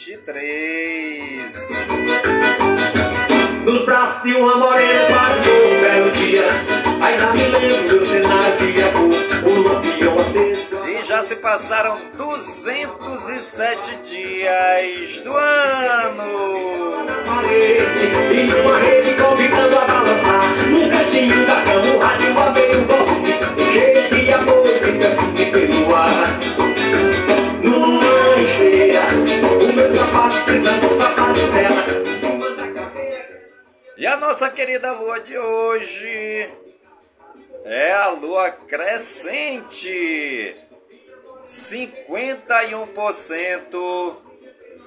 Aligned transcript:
2023. 0.00 1.70
Nos 3.66 3.84
braços 3.84 4.22
de 4.22 4.32
uma 4.32 4.56
morena 4.56 5.04
passou 5.10 5.52
um 5.52 5.80
belo 5.82 6.10
dia. 6.12 6.46
Ainda 7.02 7.32
me 7.32 7.42
lembro 7.48 7.98
do 7.98 8.06
cenário 8.06 8.72
de 8.72 8.82
amor 8.82 9.12
O 9.44 9.62
lampião 9.62 10.18
aceso 10.18 10.66
E 10.86 11.04
já 11.04 11.22
se 11.22 11.36
passaram 11.36 12.00
207 12.16 13.98
dias 14.02 15.20
do 15.20 15.36
ano. 15.36 17.04
parede 17.26 18.08
E 18.34 18.54
uma 18.58 18.78
rede 18.78 19.22
convidando 19.22 19.78
a 19.78 19.84
balançar. 19.84 20.42
Num 20.66 20.88
cantinho 20.88 21.46
da 21.46 21.60
cama 21.62 21.94
o 21.94 21.98
rádio 21.98 22.38
abei 22.38 22.70
o 22.74 22.86
volume. 22.86 23.34
Cheio 23.70 24.08
de 24.08 24.32
amor 24.32 24.66
e 24.66 24.92
perfume 24.98 25.44
pelo 25.52 25.94
ar 25.94 26.69
E 34.00 34.06
a 34.06 34.16
nossa 34.16 34.48
querida 34.48 34.90
lua 34.92 35.20
de 35.20 35.36
hoje 35.36 36.48
é 37.66 37.92
a 37.92 38.08
lua 38.12 38.50
crescente. 38.50 40.56
51% 41.44 44.16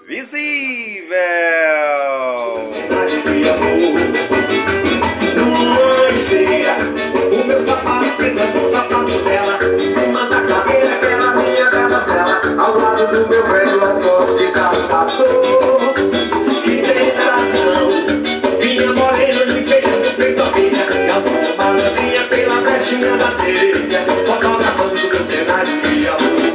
visível. 0.08 1.14
O 7.32 7.44
meu 7.46 7.64
sapato 7.68 8.08
sapato 8.72 9.24
dela 9.26 9.60
cadeira 10.48 10.98
carrossela 11.70 12.42
Ao 12.58 12.80
lado 12.80 13.06
do 13.06 13.30
meu 13.30 13.48
velho 13.48 13.86
alforje 13.86 14.13
telha 23.44 24.06
Fotografando 24.26 24.96
meu 24.96 25.28
cenário 25.28 25.82
de 25.82 26.08
amor. 26.08 26.54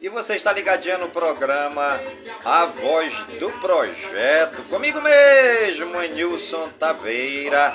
E 0.00 0.08
você 0.08 0.34
está 0.34 0.52
ligadinho 0.52 0.98
no 0.98 1.08
programa 1.08 2.00
A 2.44 2.66
Voz 2.66 3.26
do 3.40 3.50
Projeto, 3.52 4.62
comigo 4.64 5.00
mesmo, 5.00 6.00
Nilson 6.14 6.68
Taveira, 6.78 7.74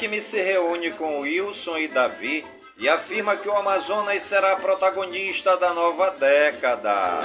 Alckmin 0.00 0.22
se 0.22 0.40
reúne 0.40 0.92
com 0.92 1.20
Wilson 1.20 1.76
e 1.76 1.86
Davi 1.86 2.42
e 2.78 2.88
afirma 2.88 3.36
que 3.36 3.46
o 3.50 3.54
Amazonas 3.54 4.22
será 4.22 4.56
protagonista 4.56 5.58
da 5.58 5.74
nova 5.74 6.10
década. 6.12 7.20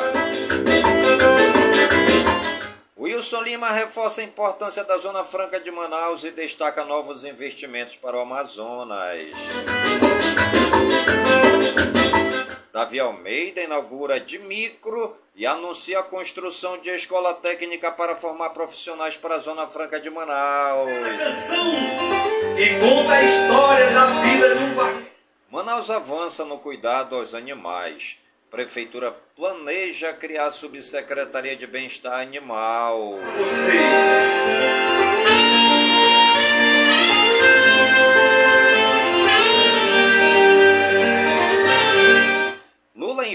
Wilson 2.98 3.44
Lima 3.44 3.72
reforça 3.72 4.20
a 4.20 4.26
importância 4.26 4.84
da 4.84 4.98
Zona 4.98 5.24
Franca 5.24 5.58
de 5.58 5.72
Manaus 5.72 6.26
e 6.26 6.32
destaca 6.32 6.84
novos 6.84 7.24
investimentos 7.24 7.96
para 7.96 8.18
o 8.18 8.20
Amazonas. 8.20 9.32
Davi 12.76 13.00
Almeida 13.00 13.62
inaugura 13.62 14.20
de 14.20 14.38
micro 14.38 15.16
e 15.34 15.46
anuncia 15.46 16.00
a 16.00 16.04
construção 16.04 16.78
de 16.80 16.90
escola 16.90 17.34
técnica 17.34 17.90
para 17.90 18.18
formar 18.18 18.50
profissionais 18.50 19.16
para 19.16 19.36
a 19.36 19.40
Zona 19.40 19.66
Franca 19.66 19.98
de 19.98 20.10
Manaus. 20.10 20.90
E 22.60 22.80
conta 22.82 23.14
a 23.14 23.24
história 23.24 23.92
da 23.92 24.22
vida 24.24 24.56
de 24.56 24.64
um 24.66 24.74
vaqueiro. 24.74 25.08
Manaus 25.50 25.90
avança 25.90 26.44
no 26.44 26.58
cuidado 26.58 27.16
aos 27.16 27.34
animais. 27.34 28.18
Prefeitura 28.52 29.16
planeja 29.38 30.12
criar 30.12 30.52
subsecretaria 30.52 31.56
de 31.56 31.66
bem-estar 31.66 32.20
animal. 32.20 33.00
Lula 33.00 33.96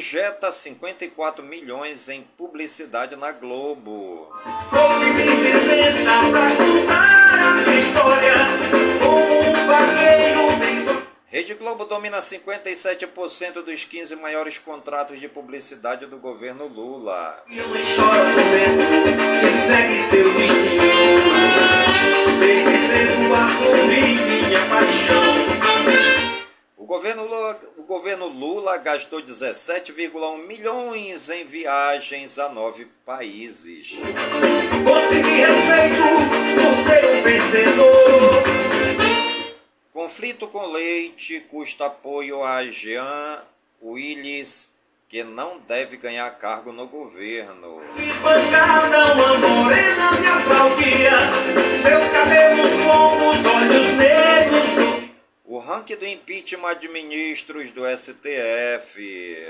injeta 0.01 0.51
54 0.51 1.45
milhões 1.45 2.09
em 2.09 2.23
publicidade 2.23 3.17
na 3.17 3.33
Globo. 3.33 4.33
Rede 11.27 11.53
Globo 11.55 11.85
domina 11.85 12.17
57% 12.19 13.63
dos 13.63 13.85
15 13.85 14.17
maiores 14.17 14.59
contratos 14.59 15.21
de 15.21 15.29
publicidade 15.29 16.07
do 16.07 16.17
governo 16.17 16.67
Lula. 16.67 17.45
Desde 22.41 22.89
cedo 22.89 23.35
assumi 23.35 24.15
minha 24.15 24.67
paixão. 24.71 25.50
O 26.91 26.95
governo 26.95 27.25
Lula, 27.25 27.61
o 27.77 27.83
governo 27.85 28.27
Lula 28.27 28.77
gastou 28.79 29.23
17,1 29.23 30.45
milhões 30.45 31.31
em 31.31 31.45
viagens 31.45 32.37
a 32.37 32.49
nove 32.49 32.85
países. 33.07 33.93
Consegui 34.83 35.31
respeito 35.31 36.03
por 36.57 36.75
ser 36.83 37.05
um 37.05 37.23
vencedor. 37.23 38.43
Conflito 39.93 40.49
com 40.49 40.67
leite 40.67 41.39
custa 41.49 41.87
apoio 41.87 42.43
a 42.43 42.65
Jean 42.65 43.39
Willis, 43.81 44.73
que 45.09 45.23
não 45.23 45.61
deve 45.61 45.97
ganhar 45.97 46.29
cargo 46.39 46.73
no 46.73 46.89
governo. 46.89 47.81
Me 47.97 48.13
pancada, 48.15 49.15
uma 49.15 49.39
morena 49.39 50.11
me 50.21 50.27
aplaudia. 50.27 51.13
Seus 51.83 52.11
cabelos 52.11 52.73
longos, 52.85 53.45
olhos 53.47 53.87
negros. 53.97 54.90
O 55.51 55.59
ranking 55.59 55.97
do 55.97 56.07
impeachment 56.07 56.77
de 56.77 56.87
ministros 56.87 57.73
do 57.73 57.83
STF. 57.85 59.49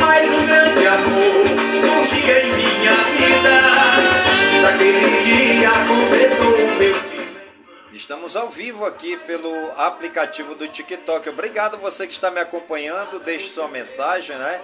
Mas 0.00 0.28
um 0.32 0.46
grande 0.46 0.84
amor 0.84 1.46
surgia 1.80 2.42
em 2.42 2.52
minha 2.52 2.96
vida. 3.14 4.62
Daquele 4.62 5.22
dia 5.22 5.70
começou 5.86 6.54
o 6.56 6.76
meu 6.76 7.00
dia. 7.02 7.46
Estamos 7.92 8.34
ao 8.36 8.48
vivo 8.48 8.84
aqui 8.84 9.16
pelo 9.18 9.70
aplicativo 9.76 10.56
do 10.56 10.66
TikTok. 10.66 11.28
Obrigado 11.28 11.78
você 11.78 12.04
que 12.04 12.12
está 12.12 12.32
me 12.32 12.40
acompanhando. 12.40 13.20
Deixe 13.20 13.50
sua 13.50 13.68
mensagem, 13.68 14.34
né? 14.34 14.60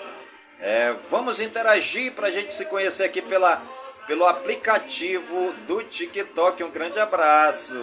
É, 0.58 0.92
vamos 1.08 1.40
interagir 1.40 2.14
para 2.14 2.26
a 2.26 2.32
gente 2.32 2.52
se 2.52 2.64
conhecer 2.64 3.04
aqui 3.04 3.22
pela, 3.22 3.62
pelo 4.06 4.26
aplicativo 4.26 5.52
do 5.66 5.82
TikTok. 5.82 6.62
Um 6.64 6.70
grande 6.70 6.98
abraço. 6.98 7.74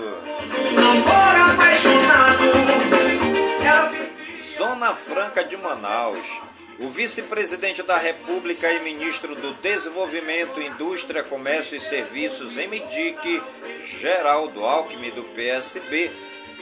Zona 4.57 4.95
Franca 4.95 5.43
de 5.43 5.57
Manaus. 5.57 6.41
O 6.79 6.87
vice-presidente 6.87 7.83
da 7.83 7.97
República 7.97 8.71
e 8.71 8.79
ministro 8.79 9.35
do 9.35 9.51
Desenvolvimento, 9.55 10.61
Indústria, 10.61 11.21
Comércio 11.21 11.75
e 11.75 11.79
Serviços, 11.79 12.55
MDIC, 12.55 13.43
Geraldo 13.81 14.63
Alckmin, 14.63 15.09
do 15.11 15.23
PSB, 15.23 16.09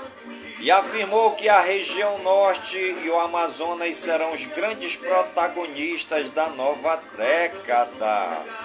e 0.58 0.70
afirmou 0.70 1.32
que 1.32 1.50
a 1.50 1.60
região 1.60 2.18
norte 2.22 2.78
e 2.78 3.10
o 3.10 3.20
Amazonas 3.20 3.94
serão 3.94 4.32
os 4.32 4.46
grandes 4.46 4.96
protagonistas 4.96 6.30
da 6.30 6.48
nova 6.48 6.96
década. 7.14 8.55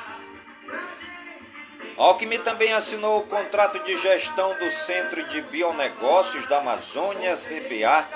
Alckmin 2.01 2.39
também 2.39 2.73
assinou 2.73 3.19
o 3.19 3.27
contrato 3.27 3.77
de 3.83 3.95
gestão 3.95 4.57
do 4.57 4.71
Centro 4.71 5.23
de 5.25 5.39
Bionegócios 5.43 6.47
da 6.47 6.57
Amazônia, 6.57 7.35
CBA, 7.35 8.07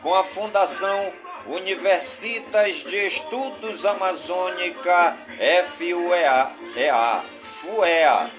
com 0.00 0.14
a 0.14 0.22
Fundação 0.22 1.12
Universitas 1.46 2.84
de 2.84 2.94
Estudos 3.04 3.84
Amazônica, 3.84 5.16
FUEA, 5.76 6.52
EA, 6.76 7.24
FUEA. 7.42 8.30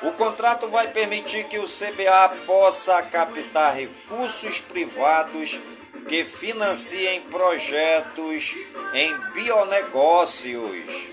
O 0.00 0.12
contrato 0.12 0.66
vai 0.70 0.88
permitir 0.88 1.44
que 1.44 1.58
o 1.58 1.66
CBA 1.66 2.46
possa 2.46 3.02
captar 3.02 3.74
recursos 3.74 4.60
privados 4.60 5.60
que 6.08 6.24
financiem 6.24 7.20
projetos 7.24 8.56
em 8.94 9.14
bionegócios. 9.34 11.11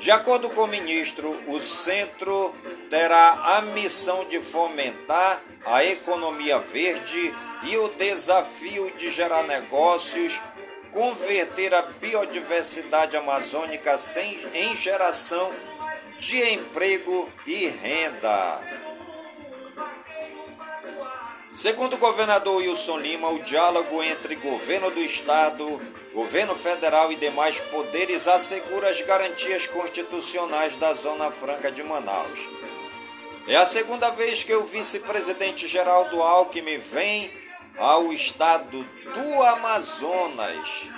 De 0.00 0.10
acordo 0.10 0.48
com 0.48 0.62
o 0.62 0.66
ministro, 0.66 1.30
o 1.46 1.60
centro 1.60 2.54
terá 2.88 3.58
a 3.58 3.60
missão 3.60 4.24
de 4.24 4.40
fomentar 4.40 5.42
a 5.66 5.84
economia 5.84 6.58
verde 6.58 7.34
e 7.64 7.76
o 7.76 7.88
desafio 7.90 8.90
de 8.92 9.10
gerar 9.10 9.42
negócios, 9.42 10.40
converter 10.90 11.74
a 11.74 11.82
biodiversidade 11.82 13.14
amazônica 13.14 13.98
sem, 13.98 14.40
em 14.54 14.74
geração 14.74 15.52
de 16.18 16.54
emprego 16.54 17.28
e 17.46 17.66
renda. 17.68 18.60
Segundo 21.52 21.94
o 21.94 21.98
governador 21.98 22.56
Wilson 22.56 22.96
Lima, 22.98 23.28
o 23.28 23.42
diálogo 23.42 24.02
entre 24.02 24.34
governo 24.36 24.90
do 24.90 25.00
estado, 25.00 25.78
governo 26.12 26.56
federal 26.56 27.12
e 27.12 27.16
demais 27.16 27.60
poderes 27.60 28.26
assegura 28.26 28.88
as 28.88 29.00
garantias 29.00 29.66
constitucionais 29.66 30.76
da 30.76 30.92
Zona 30.94 31.30
Franca 31.30 31.70
de 31.70 31.82
Manaus. 31.82 32.48
É 33.46 33.56
a 33.56 33.64
segunda 33.64 34.10
vez 34.10 34.42
que 34.42 34.54
o 34.54 34.64
vice-presidente 34.64 35.66
Geraldo 35.66 36.22
Alckmin 36.22 36.78
vem 36.78 37.32
ao 37.78 38.12
estado 38.12 38.82
do 38.82 39.42
Amazonas. 39.42 40.88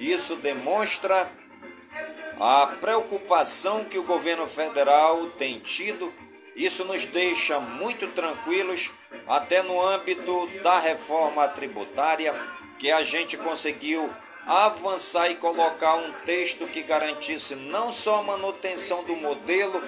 Isso 0.00 0.36
demonstra 0.36 1.30
a 2.40 2.66
preocupação 2.80 3.84
que 3.84 3.98
o 3.98 4.04
governo 4.04 4.46
federal 4.46 5.26
tem 5.30 5.58
tido. 5.58 6.12
Isso 6.54 6.84
nos 6.84 7.06
deixa 7.06 7.60
muito 7.60 8.08
tranquilos, 8.08 8.90
até 9.26 9.62
no 9.62 9.80
âmbito 9.88 10.48
da 10.62 10.78
reforma 10.78 11.46
tributária, 11.48 12.34
que 12.78 12.90
a 12.90 13.02
gente 13.02 13.36
conseguiu 13.36 14.12
avançar 14.48 15.30
e 15.30 15.34
colocar 15.34 15.94
um 15.96 16.12
texto 16.24 16.66
que 16.66 16.82
garantisse 16.82 17.54
não 17.54 17.92
só 17.92 18.20
a 18.20 18.22
manutenção 18.22 19.04
do 19.04 19.14
modelo, 19.14 19.82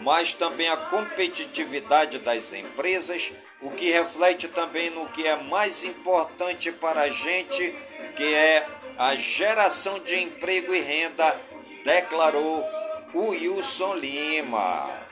mas 0.00 0.32
também 0.32 0.66
a 0.68 0.76
competitividade 0.76 2.18
das 2.20 2.54
empresas, 2.54 3.32
o 3.60 3.70
que 3.70 3.90
reflete 3.90 4.48
também 4.48 4.88
no 4.90 5.08
que 5.10 5.26
é 5.26 5.36
mais 5.36 5.84
importante 5.84 6.72
para 6.72 7.02
a 7.02 7.10
gente, 7.10 7.76
que 8.16 8.34
é 8.34 8.66
a 8.96 9.14
geração 9.14 9.98
de 9.98 10.22
emprego 10.22 10.74
e 10.74 10.80
renda, 10.80 11.40
declarou 11.84 12.64
o 13.12 13.28
Wilson 13.30 13.94
Lima. 13.96 15.06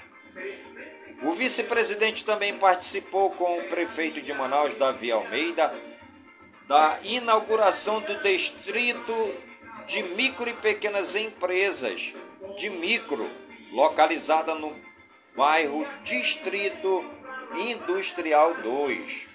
O 1.23 1.35
vice-presidente 1.35 2.25
também 2.25 2.57
participou 2.57 3.31
com 3.33 3.59
o 3.59 3.65
prefeito 3.65 4.23
de 4.23 4.33
Manaus, 4.33 4.75
Davi 4.75 5.11
Almeida, 5.11 5.75
da 6.66 6.99
inauguração 7.04 8.00
do 8.00 8.14
distrito 8.23 9.12
de 9.87 10.02
micro 10.02 10.49
e 10.49 10.54
pequenas 10.54 11.14
empresas 11.14 12.12
de 12.56 12.70
micro, 12.70 13.30
localizada 13.73 14.54
no 14.56 14.75
bairro 15.37 15.87
Distrito 16.02 17.04
Industrial 17.56 18.54
2. 18.54 19.28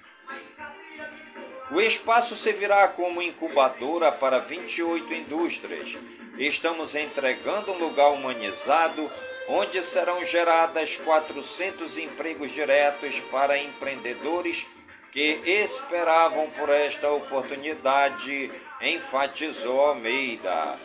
O 1.72 1.80
espaço 1.80 2.36
servirá 2.36 2.90
como 2.90 3.22
incubadora 3.22 4.12
para 4.12 4.40
28 4.40 5.14
indústrias. 5.14 5.98
Estamos 6.38 6.96
entregando 6.96 7.72
um 7.72 7.78
lugar 7.78 8.12
humanizado 8.12 9.10
onde 9.48 9.82
serão 9.82 10.24
geradas 10.26 10.98
400 10.98 11.98
empregos 11.98 12.52
diretos 12.52 13.22
para 13.22 13.58
empreendedores 13.58 14.68
que 15.12 15.42
esperavam 15.46 16.50
por 16.52 16.70
esta 16.70 17.12
oportunidade, 17.12 18.52
enfatizou 18.82 19.88
Almeida. 19.88 20.80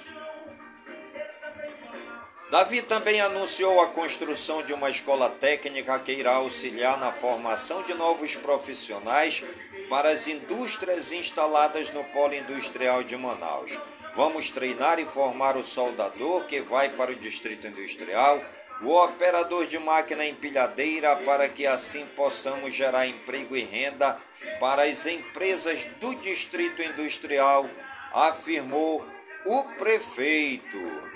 Davi 2.50 2.83
também 2.83 3.21
anunciou 3.21 3.80
a 3.80 3.88
construção 3.88 4.62
de 4.62 4.73
uma 4.73 4.90
escola 4.90 5.28
técnica 5.28 5.99
que 5.99 6.12
irá 6.12 6.35
auxiliar 6.35 6.99
na 6.99 7.12
formação 7.12 7.83
de 7.83 7.95
novos 7.95 8.37
profissionais 8.37 9.45
para 9.88 10.11
as 10.11 10.26
indústrias 10.26 11.12
instaladas 11.12 11.90
no 11.90 12.04
Polo 12.04 12.35
Industrial 12.35 13.02
de 13.02 13.16
Manaus. 13.16 13.78
Vamos 14.14 14.50
treinar 14.50 14.99
e 14.99 15.04
formar 15.04 15.56
o 15.56 15.64
soldador 15.64 16.47
que 16.47 16.61
vai 16.61 16.88
para 16.88 17.11
o 17.11 17.16
Distrito 17.16 17.66
Industrial, 17.66 18.42
o 18.83 18.92
operador 18.92 19.66
de 19.66 19.78
máquina 19.78 20.26
empilhadeira, 20.26 21.16
para 21.16 21.49
que 21.49 21.66
assim 21.66 22.06
possamos 22.14 22.75
gerar 22.75 23.06
emprego 23.06 23.56
e 23.56 23.62
renda 23.62 24.16
para 24.61 24.83
as 24.83 25.06
empresas 25.06 25.85
do 26.00 26.14
Distrito 26.16 26.83
Industrial, 26.83 27.68
afirmou 28.12 29.04
o 29.45 29.62
prefeito. 29.78 31.06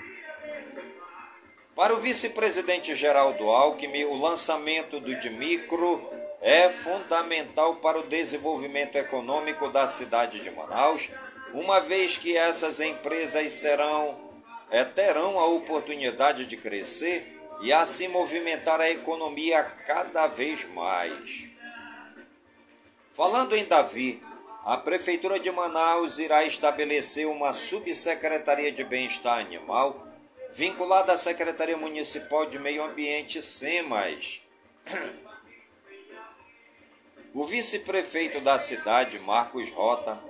Para 1.75 1.93
o 1.93 1.99
vice-presidente 1.99 2.93
Geraldo 2.95 3.49
Alckmin, 3.49 4.05
o 4.05 4.15
lançamento 4.15 4.99
do 4.99 5.15
Dimicro 5.15 6.09
é 6.41 6.69
fundamental 6.69 7.75
para 7.77 7.99
o 7.99 8.07
desenvolvimento 8.07 8.95
econômico 8.97 9.69
da 9.69 9.85
cidade 9.85 10.39
de 10.39 10.51
Manaus, 10.51 11.11
uma 11.53 11.79
vez 11.81 12.17
que 12.17 12.35
essas 12.35 12.79
empresas 12.79 13.53
serão 13.53 14.31
é, 14.71 14.85
terão 14.85 15.37
a 15.37 15.45
oportunidade 15.47 16.45
de 16.45 16.55
crescer 16.55 17.30
e 17.61 17.71
assim 17.71 18.07
movimentar 18.07 18.79
a 18.81 18.89
economia 18.89 19.63
cada 19.85 20.27
vez 20.27 20.65
mais. 20.73 21.49
Falando 23.11 23.55
em 23.55 23.65
Davi, 23.65 24.23
a 24.65 24.77
Prefeitura 24.77 25.39
de 25.39 25.51
Manaus 25.51 26.19
irá 26.19 26.43
estabelecer 26.43 27.27
uma 27.27 27.53
subsecretaria 27.53 28.71
de 28.71 28.83
bem-estar 28.83 29.39
animal 29.39 30.07
vinculada 30.51 31.13
à 31.13 31.17
Secretaria 31.17 31.77
Municipal 31.77 32.45
de 32.45 32.59
Meio 32.59 32.83
Ambiente, 32.83 33.41
SEMAS. 33.41 34.41
O 37.33 37.47
vice-prefeito 37.47 38.41
da 38.41 38.57
cidade, 38.57 39.17
Marcos 39.19 39.69
Rota, 39.69 40.21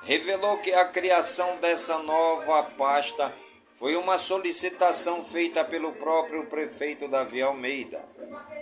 revelou 0.00 0.56
que 0.56 0.72
a 0.72 0.86
criação 0.86 1.58
dessa 1.58 1.98
nova 1.98 2.62
pasta 2.62 3.36
foi 3.78 3.94
uma 3.94 4.16
solicitação 4.16 5.22
feita 5.22 5.62
pelo 5.64 5.92
próprio 5.92 6.46
prefeito 6.46 7.06
Davi 7.08 7.42
Almeida. 7.42 8.02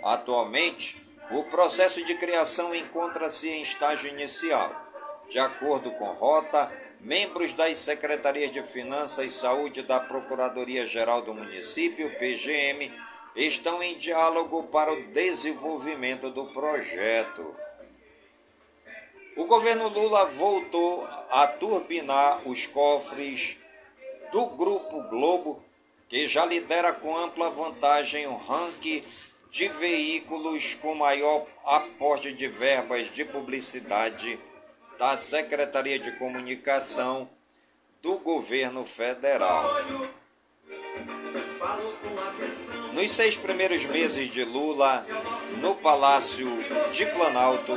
Atualmente, 0.03 1.01
o 1.31 1.43
processo 1.45 2.03
de 2.03 2.15
criação 2.15 2.75
encontra-se 2.75 3.49
em 3.49 3.61
estágio 3.61 4.09
inicial. 4.09 4.69
De 5.29 5.39
acordo 5.39 5.91
com 5.91 6.05
Rota, 6.05 6.71
membros 6.99 7.53
das 7.53 7.77
Secretarias 7.77 8.51
de 8.51 8.61
Finanças 8.61 9.25
e 9.25 9.29
Saúde 9.29 9.83
da 9.83 10.01
Procuradoria-Geral 10.01 11.21
do 11.21 11.33
Município, 11.33 12.13
PGM, 12.19 12.91
estão 13.35 13.81
em 13.81 13.97
diálogo 13.97 14.63
para 14.63 14.91
o 14.91 15.07
desenvolvimento 15.07 16.29
do 16.29 16.47
projeto. 16.47 17.55
O 19.37 19.45
governo 19.45 19.87
Lula 19.87 20.25
voltou 20.25 21.07
a 21.29 21.47
turbinar 21.47 22.47
os 22.47 22.67
cofres 22.67 23.64
do 24.35 24.47
Grupo 24.47 25.01
Globo, 25.03 25.63
que 26.09 26.27
já 26.27 26.43
lidera 26.43 26.91
com 26.91 27.15
ampla 27.17 27.49
vantagem 27.49 28.27
o 28.27 28.35
ranking 28.35 29.01
de 29.49 29.69
veículos 29.69 30.73
com 30.73 30.93
maior 30.93 31.47
aporte 31.63 32.33
de 32.33 32.45
verbas 32.49 33.09
de 33.13 33.23
publicidade 33.23 34.37
da 34.99 35.15
Secretaria 35.15 35.97
de 35.97 36.11
Comunicação 36.17 37.29
do 38.01 38.17
Governo 38.17 38.83
Federal. 38.83 39.73
Nos 42.91 43.11
seis 43.13 43.37
primeiros 43.37 43.85
meses 43.85 44.29
de 44.29 44.43
Lula, 44.43 45.07
no 45.61 45.75
Palácio 45.75 46.49
de 46.91 47.05
Planalto, 47.05 47.71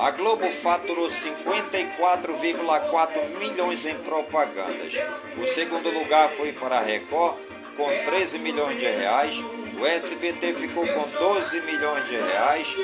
a 0.00 0.10
Globo 0.12 0.48
faturou 0.50 1.08
54,4 1.08 3.38
milhões 3.38 3.84
em 3.84 3.96
propagandas. 3.96 4.94
O 5.36 5.46
segundo 5.46 5.90
lugar 5.90 6.30
foi 6.30 6.54
para 6.54 6.78
a 6.78 6.80
Record, 6.80 7.36
com 7.76 7.86
13 8.06 8.38
milhões 8.38 8.78
de 8.78 8.86
reais. 8.86 9.44
O 9.78 9.84
SBT 9.84 10.54
ficou 10.54 10.86
com 10.86 11.06
12 11.06 11.60
milhões 11.60 12.08
de 12.08 12.16
reais, 12.16 12.74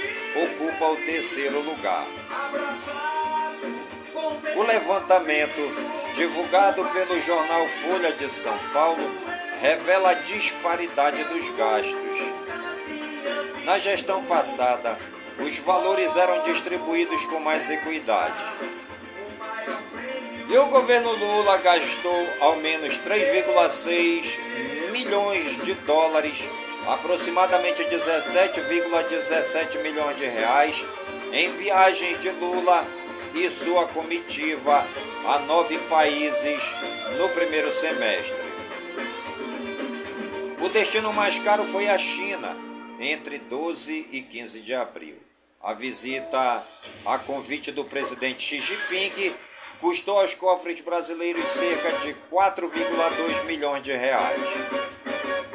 ocupa 0.44 0.90
o 0.90 0.96
terceiro 1.06 1.62
lugar. 1.62 2.06
O 4.54 4.62
levantamento, 4.62 5.74
divulgado 6.14 6.84
pelo 6.84 7.18
jornal 7.22 7.66
Folha 7.66 8.12
de 8.12 8.30
São 8.30 8.58
Paulo, 8.74 9.10
revela 9.58 10.10
a 10.10 10.14
disparidade 10.14 11.24
dos 11.24 11.48
gastos. 11.56 12.20
Na 13.64 13.78
gestão 13.78 14.22
passada, 14.26 15.15
os 15.38 15.58
valores 15.58 16.16
eram 16.16 16.42
distribuídos 16.44 17.24
com 17.26 17.38
mais 17.40 17.70
equidade. 17.70 18.42
E 20.48 20.56
o 20.56 20.66
governo 20.66 21.12
Lula 21.12 21.56
gastou 21.58 22.28
ao 22.40 22.56
menos 22.56 22.98
3,6 22.98 24.38
milhões 24.92 25.62
de 25.62 25.74
dólares, 25.74 26.48
aproximadamente 26.86 27.82
17,17 27.84 28.62
,17 29.08 29.82
milhões 29.82 30.16
de 30.16 30.24
reais, 30.24 30.86
em 31.32 31.50
viagens 31.50 32.18
de 32.20 32.30
Lula 32.30 32.86
e 33.34 33.50
sua 33.50 33.88
comitiva 33.88 34.86
a 35.26 35.40
nove 35.40 35.76
países 35.88 36.62
no 37.18 37.28
primeiro 37.30 37.70
semestre. 37.72 38.46
O 40.64 40.68
destino 40.68 41.12
mais 41.12 41.38
caro 41.40 41.66
foi 41.66 41.88
a 41.88 41.98
China, 41.98 42.56
entre 43.00 43.38
12 43.38 44.08
e 44.12 44.22
15 44.22 44.60
de 44.60 44.74
abril. 44.74 45.25
A 45.66 45.74
visita 45.74 46.64
a 47.04 47.18
convite 47.18 47.72
do 47.72 47.84
presidente 47.84 48.40
Xi 48.40 48.60
Jinping 48.60 49.34
custou 49.80 50.16
aos 50.16 50.32
cofres 50.32 50.80
brasileiros 50.80 51.48
cerca 51.48 51.90
de 51.94 52.14
4,2 52.30 53.44
milhões 53.46 53.82
de 53.82 53.90
reais. 53.90 54.48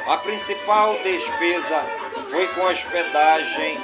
A 0.05 0.17
principal 0.17 0.97
despesa 1.01 1.81
foi 2.27 2.45
com 2.49 2.59
hospedagem 2.63 3.77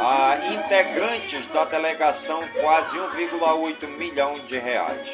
a 0.00 0.38
integrantes 0.52 1.46
da 1.46 1.64
delegação 1.66 2.42
quase 2.60 2.98
1,8 2.98 3.86
milhão 3.86 4.36
de 4.46 4.58
reais. 4.58 5.08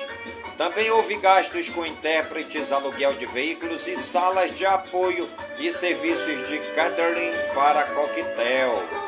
Também 0.57 0.91
houve 0.93 1.17
gastos 1.17 1.69
com 1.69 1.85
intérpretes, 1.85 2.73
aluguel 2.73 3.13
de 3.13 3.27
veículos 3.27 3.87
e 3.87 3.99
salas 3.99 4.51
de 4.57 4.65
apoio 4.65 5.29
e 5.59 5.71
serviços 5.71 6.49
de 6.49 6.59
catering 6.75 7.33
para 7.55 7.85
coquetel. 7.89 9.04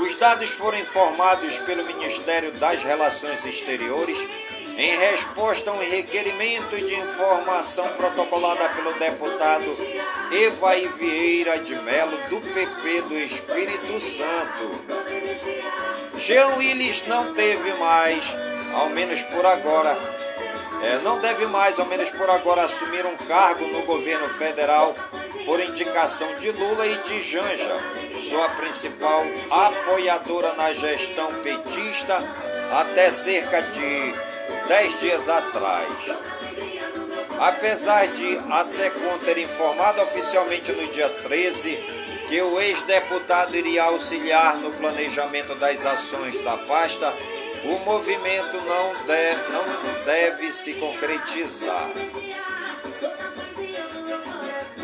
Os 0.00 0.14
dados 0.14 0.50
foram 0.50 0.78
informados 0.78 1.58
pelo 1.58 1.84
Ministério 1.84 2.52
das 2.52 2.82
Relações 2.82 3.44
Exteriores 3.44 4.18
em 4.78 4.96
resposta 4.98 5.70
a 5.70 5.74
um 5.74 5.78
requerimento 5.78 6.74
de 6.74 6.94
informação 6.94 7.86
protocolada 7.90 8.66
pelo 8.70 8.94
deputado 8.94 9.76
Evaí 10.32 10.88
Vieira 10.88 11.58
de 11.58 11.74
Melo, 11.76 12.16
do 12.30 12.40
PP 12.40 13.02
do 13.02 13.14
Espírito 13.14 14.00
Santo. 14.00 14.84
Jean 16.16 16.56
Willis 16.56 17.06
não 17.06 17.34
teve 17.34 17.74
mais, 17.74 18.24
ao 18.72 18.88
menos 18.88 19.22
por 19.24 19.44
agora, 19.44 19.98
é, 20.82 20.98
não 21.00 21.18
deve 21.18 21.46
mais, 21.46 21.78
ao 21.78 21.84
menos 21.84 22.10
por 22.10 22.30
agora, 22.30 22.64
assumir 22.64 23.04
um 23.04 23.16
cargo 23.16 23.66
no 23.66 23.82
governo 23.82 24.30
federal 24.30 24.94
por 25.44 25.60
indicação 25.60 26.38
de 26.38 26.50
Lula 26.52 26.86
e 26.86 26.96
de 27.02 27.22
Janja, 27.22 27.76
sua 28.18 28.49
principal 28.60 29.24
apoiadora 29.50 30.52
na 30.54 30.72
gestão 30.74 31.32
petista 31.42 32.16
até 32.70 33.10
cerca 33.10 33.62
de 33.62 34.14
dez 34.68 35.00
dias 35.00 35.28
atrás. 35.28 35.88
Apesar 37.38 38.06
de 38.08 38.38
a 38.50 38.62
SECOM 38.64 39.18
ter 39.24 39.38
informado 39.38 40.02
oficialmente 40.02 40.72
no 40.72 40.86
dia 40.88 41.08
13 41.08 42.00
que 42.28 42.40
o 42.42 42.60
ex-deputado 42.60 43.56
iria 43.56 43.84
auxiliar 43.84 44.56
no 44.58 44.70
planejamento 44.72 45.54
das 45.56 45.84
ações 45.86 46.40
da 46.42 46.56
pasta, 46.58 47.12
o 47.64 47.78
movimento 47.80 48.56
não, 48.58 48.92
não 49.50 50.04
deve 50.04 50.52
se 50.52 50.74
concretizar. 50.74 51.90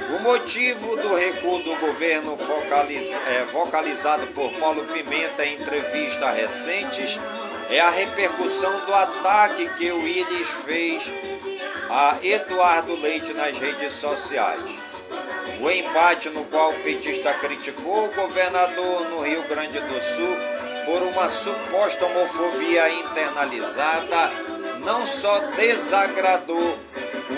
O 0.08 0.20
motivo 0.20 0.96
do 0.96 1.14
recuo 1.16 1.58
do 1.64 1.74
governo 1.76 2.36
focaliz, 2.36 3.12
é, 3.12 3.44
vocalizado 3.52 4.28
por 4.28 4.52
Paulo 4.52 4.84
Pimenta 4.84 5.44
em 5.44 5.54
entrevistas 5.54 6.36
recentes 6.36 7.20
é 7.68 7.80
a 7.80 7.90
repercussão 7.90 8.86
do 8.86 8.94
ataque 8.94 9.68
que 9.70 9.90
o 9.90 10.02
Willis 10.02 10.50
fez 10.64 11.12
a 11.90 12.16
Eduardo 12.22 12.94
Leite 13.00 13.32
nas 13.34 13.58
redes 13.58 13.94
sociais. 13.94 14.78
O 15.60 15.68
embate 15.70 16.30
no 16.30 16.44
qual 16.44 16.70
o 16.70 16.80
petista 16.80 17.34
criticou 17.34 18.06
o 18.06 18.14
governador 18.14 19.08
no 19.08 19.22
Rio 19.22 19.42
Grande 19.48 19.80
do 19.80 20.00
Sul 20.00 20.36
por 20.84 21.02
uma 21.02 21.26
suposta 21.26 22.06
homofobia 22.06 22.88
internalizada 22.90 24.30
não 24.84 25.04
só 25.04 25.40
desagradou 25.56 26.78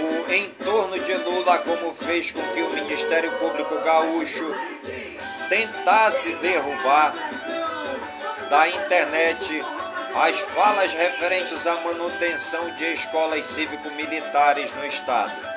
o 0.08 0.32
entorno 0.32 0.98
de 0.98 1.14
Lula, 1.14 1.58
como 1.58 1.94
fez 1.94 2.30
com 2.30 2.42
que 2.52 2.62
o 2.62 2.70
Ministério 2.70 3.32
Público 3.32 3.78
Gaúcho 3.80 4.54
tentasse 5.48 6.34
derrubar 6.36 7.14
da 8.50 8.68
internet 8.68 9.62
as 10.14 10.40
falas 10.40 10.92
referentes 10.92 11.66
à 11.66 11.74
manutenção 11.82 12.74
de 12.74 12.92
escolas 12.92 13.44
cívico-militares 13.44 14.72
no 14.74 14.86
Estado. 14.86 15.48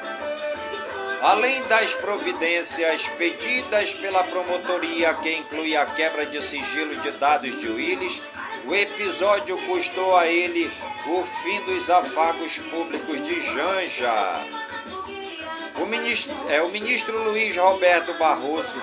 Além 1.22 1.64
das 1.68 1.94
providências 1.96 3.08
pedidas 3.10 3.94
pela 3.94 4.24
promotoria, 4.24 5.14
que 5.16 5.32
inclui 5.36 5.76
a 5.76 5.86
quebra 5.86 6.26
de 6.26 6.42
sigilo 6.42 6.96
de 6.98 7.12
dados 7.12 7.60
de 7.60 7.70
Willis, 7.70 8.22
o 8.66 8.76
episódio 8.76 9.58
custou 9.68 10.16
a 10.16 10.28
ele 10.28 10.72
o 11.08 11.24
fim 11.24 11.62
dos 11.66 11.90
afagos 11.90 12.60
públicos 12.60 13.22
de 13.22 13.42
Janja. 13.42 14.12
O 15.80 15.86
ministro, 15.86 16.36
é, 16.50 16.62
o 16.62 16.70
ministro 16.70 17.24
Luiz 17.24 17.56
Roberto 17.58 18.14
Barroso 18.16 18.82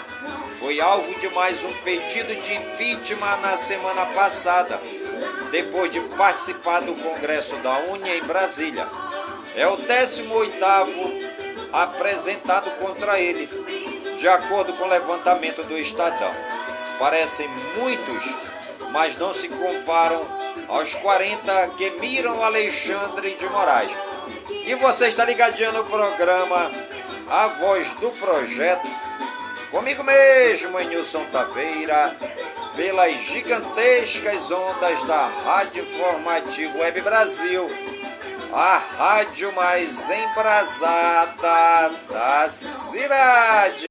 foi 0.58 0.80
alvo 0.80 1.18
de 1.20 1.28
mais 1.30 1.64
um 1.64 1.72
pedido 1.82 2.34
de 2.34 2.54
impeachment 2.54 3.36
na 3.40 3.56
semana 3.56 4.06
passada, 4.06 4.80
depois 5.52 5.90
de 5.92 6.00
participar 6.16 6.80
do 6.80 6.94
Congresso 6.96 7.56
da 7.58 7.78
Unia 7.90 8.16
em 8.16 8.24
Brasília. 8.24 8.88
É 9.54 9.66
o 9.68 9.76
18º 9.76 11.28
apresentado 11.72 12.70
contra 12.72 13.20
ele, 13.20 13.48
de 14.18 14.28
acordo 14.28 14.72
com 14.74 14.84
o 14.84 14.88
levantamento 14.88 15.62
do 15.62 15.78
Estadão. 15.78 16.34
Parecem 16.98 17.48
muitos, 17.76 18.24
mas 18.92 19.16
não 19.18 19.32
se 19.34 19.48
comparam 19.48 20.26
aos 20.68 20.94
40 20.94 21.68
que 21.76 21.90
miram 22.00 22.42
Alexandre 22.42 23.34
de 23.34 23.48
Moraes. 23.48 23.92
E 24.66 24.74
você 24.74 25.08
está 25.08 25.24
ligadinho 25.24 25.72
no 25.72 25.84
programa 25.84 26.70
A 27.28 27.48
Voz 27.48 27.94
do 27.94 28.10
Projeto, 28.12 28.88
comigo 29.70 30.02
mesmo, 30.04 30.78
Nilson 30.80 31.24
Taveira, 31.32 32.16
pelas 32.76 33.12
gigantescas 33.22 34.50
ondas 34.50 35.02
da 35.04 35.26
Rádio 35.44 35.84
Informativo 35.84 36.78
Web 36.78 37.00
Brasil, 37.00 37.70
a 38.52 38.80
rádio 38.96 39.52
mais 39.54 40.10
embrasada 40.10 41.94
da 42.10 42.48
cidade. 42.48 43.86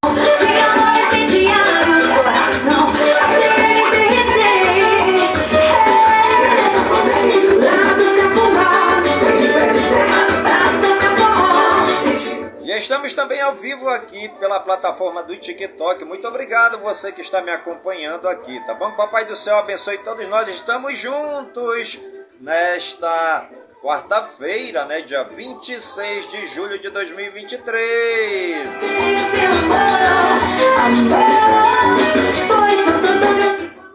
Estamos 12.77 13.13
também 13.13 13.41
ao 13.41 13.55
vivo 13.55 13.89
aqui 13.89 14.29
pela 14.39 14.59
plataforma 14.59 15.23
do 15.23 15.35
TikTok. 15.35 16.05
Muito 16.05 16.27
obrigado 16.27 16.79
você 16.79 17.11
que 17.11 17.21
está 17.21 17.41
me 17.41 17.51
acompanhando 17.51 18.27
aqui, 18.27 18.59
tá 18.65 18.73
bom? 18.73 18.91
Papai 18.91 19.25
do 19.25 19.35
céu 19.35 19.57
abençoe 19.57 19.97
todos 19.99 20.27
nós. 20.27 20.47
Estamos 20.47 20.97
juntos 20.97 21.99
nesta 22.39 23.49
quarta-feira, 23.81 24.85
né, 24.85 25.01
dia 25.01 25.23
26 25.23 26.31
de 26.31 26.47
julho 26.47 26.79
de 26.79 26.89
2023. 26.89 28.81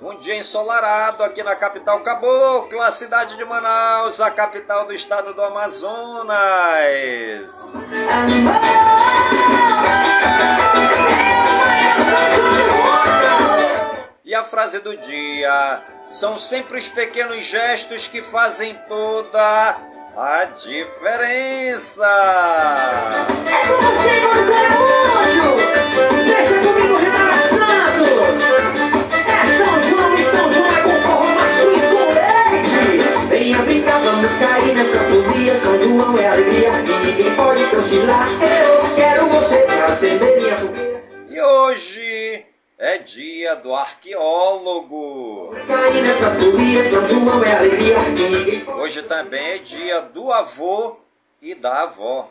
Um 0.03 0.19
dia 0.19 0.35
ensolarado 0.37 1.23
aqui 1.23 1.45
na 1.45 1.55
capital 1.55 2.01
Cabocla, 2.01 2.91
cidade 2.91 3.37
de 3.37 3.45
Manaus, 3.45 4.21
a 4.21 4.33
capital 4.33 4.85
do 4.85 4.93
estado 4.93 5.33
do 5.33 5.41
Amazonas. 5.41 6.33
E 14.25 14.35
a 14.35 14.43
frase 14.43 14.81
do 14.81 14.97
dia: 14.97 15.83
são 16.05 16.37
sempre 16.37 16.81
os 16.81 16.89
pequenos 16.89 17.47
gestos 17.47 18.09
que 18.09 18.21
fazem 18.23 18.75
toda 18.89 19.77
a 20.17 20.45
diferença. 20.47 22.09
É 26.19 26.22
ninguém 37.73 37.77
pode 37.77 37.77
cochilar 37.77 38.29
Eu 38.43 38.95
quero 38.95 39.29
você 39.29 39.59
pra 39.63 39.87
acender 39.87 40.41
minha 40.41 40.59
fogueira 40.59 41.05
E 41.29 41.41
hoje 41.41 42.47
é 42.79 42.99
dia 42.99 43.55
do 43.57 43.73
arqueólogo. 43.73 45.55
Hoje 48.77 49.03
também 49.05 49.53
é 49.53 49.59
dia 49.59 50.01
do 50.01 50.33
avô 50.33 50.97
e 51.41 51.55
da 51.55 51.83
avó. 51.83 52.29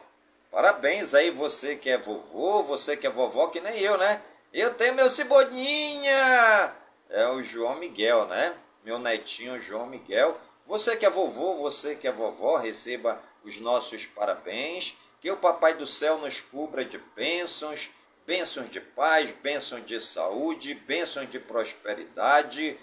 Parabéns 0.52 1.14
aí 1.14 1.32
você 1.32 1.78
que 1.78 1.90
é 1.90 1.98
vovô, 1.98 2.64
você 2.64 2.98
que 2.98 3.08
é 3.08 3.10
vovó, 3.10 3.48
que 3.48 3.62
nem 3.62 3.80
eu, 3.80 3.98
né? 3.98 4.22
Eu 4.54 4.74
tenho 4.74 4.94
meu 4.94 5.10
cebolinha. 5.10 6.74
É 7.10 7.28
o 7.30 7.42
João 7.42 7.78
Miguel, 7.78 8.26
né? 8.26 8.54
Meu 8.84 9.00
netinho 9.00 9.58
João 9.58 9.86
Miguel. 9.88 10.38
Você 10.68 10.98
que 10.98 11.06
é 11.06 11.10
vovô, 11.10 11.56
você 11.60 11.96
que 11.96 12.10
é 12.10 12.12
vovó, 12.12 12.58
receba 12.58 13.22
os 13.46 13.58
nossos 13.62 14.06
parabéns. 14.06 14.98
Que 15.22 15.30
o 15.30 15.38
Papai 15.38 15.76
do 15.76 15.86
Céu 15.86 16.18
nos 16.18 16.42
cubra 16.42 16.84
de 16.84 16.98
bênçãos, 17.16 17.92
bênçãos 18.26 18.72
de 18.72 18.82
paz, 18.82 19.32
bênçãos 19.44 19.86
de 19.86 20.02
saúde, 20.02 20.74
bênçãos 20.74 21.30
de 21.30 21.38
prosperidade, 21.38 22.76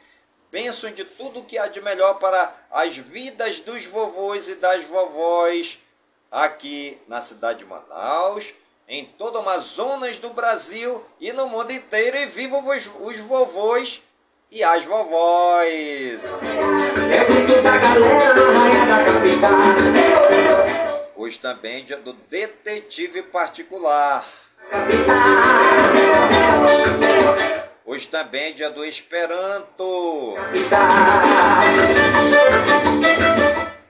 bênçãos 0.49 0.95
de 0.95 1.05
tudo 1.05 1.43
que 1.43 1.59
há 1.59 1.67
de 1.67 1.81
melhor 1.81 2.15
para 2.21 2.55
as 2.71 2.97
vidas 2.97 3.59
dos 3.59 3.87
vovôs 3.87 4.49
e 4.49 4.55
das 4.55 4.85
vovós 4.85 5.81
aqui 6.31 6.97
na 7.09 7.21
cidade 7.21 7.59
de 7.59 7.65
Manaus, 7.65 8.55
em 8.87 9.05
todo 9.05 9.35
o 9.35 9.39
Amazonas 9.41 10.21
do 10.21 10.31
Brasil 10.31 11.05
e 11.21 11.33
no 11.33 11.49
mundo 11.49 11.73
inteiro. 11.73 12.19
E 12.19 12.27
vivam 12.27 12.65
os, 12.69 12.89
os 13.01 13.19
vovôs 13.19 14.01
e 14.49 14.63
as 14.63 14.85
vovós. 14.85 16.41
É 20.33 20.38
Hoje 21.29 21.41
também 21.41 21.85
do 21.85 22.15
detetive 22.31 23.21
particular. 23.21 24.25
Hoje 27.85 28.09
também 28.09 28.55
dia 28.55 28.71
do 28.71 28.83
Esperanto. 28.83 30.39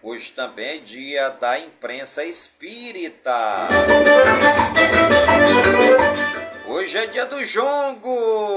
Hoje 0.02 0.32
também 0.32 0.82
dia 0.82 1.28
da 1.28 1.60
imprensa 1.60 2.24
espírita. 2.24 3.68
Hoje 6.66 6.98
é 6.98 7.06
dia 7.06 7.26
do 7.26 7.44
jongo. 7.44 8.48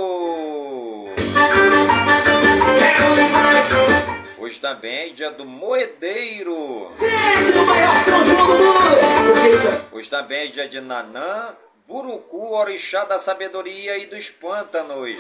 Hoje 4.52 4.60
também 4.60 4.92
é 4.92 5.08
dia 5.14 5.32
do 5.32 5.46
moedeiro. 5.46 6.92
Gente, 7.00 7.52
do 7.54 7.66
maior 7.66 8.04
São 8.04 8.26
João 8.26 8.48
do 8.48 8.58
mundo. 8.58 10.10
Também 10.10 10.40
é 10.40 10.48
dia 10.48 10.68
de 10.68 10.82
Nanã, 10.82 11.56
Burucu, 11.88 12.54
orixá 12.54 13.06
da 13.06 13.18
sabedoria 13.18 13.98
e 14.00 14.08
dos 14.08 14.30
pântanos. 14.30 15.16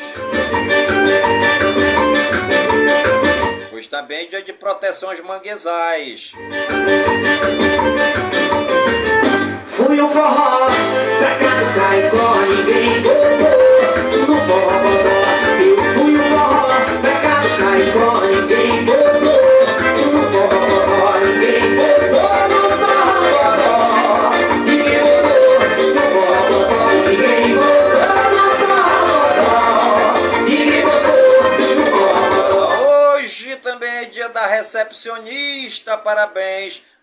Hoje 3.71 3.89
também 3.89 4.25
é 4.25 4.25
dia 4.25 4.41
de 4.41 4.51
proteção 4.51 5.09
aos 5.09 5.21
manguezais. 5.21 6.33
Fui 9.77 10.01
um 10.01 10.09
forró, 10.09 10.67
pra 11.19 11.35
cá 11.39 11.55
do 11.55 11.73
Caicó, 11.79 12.35
ninguém 12.49 13.01
botou 13.01 14.27
no 14.27 14.35
forró 14.45 14.81
Eu 15.61 15.77
fui 15.93 16.17
um 16.17 16.23
forró, 16.35 16.67
pra 17.01 17.15
cá 17.21 17.39
do 17.39 17.49
Caicó, 17.57 18.20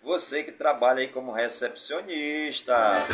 você 0.03 0.45
que 0.45 0.53
trabalha 0.53 1.01
aí 1.01 1.09
como 1.09 1.33
recepcionista. 1.33 3.05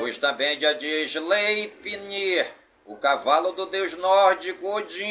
Hoje 0.00 0.20
também 0.20 0.50
é 0.50 0.54
dia 0.54 0.74
de 0.74 1.04
Sleipnir, 1.06 2.46
o 2.86 2.94
cavalo 2.96 3.50
do 3.52 3.66
deus 3.66 3.94
nórdico 3.94 4.68
Odin. 4.72 5.04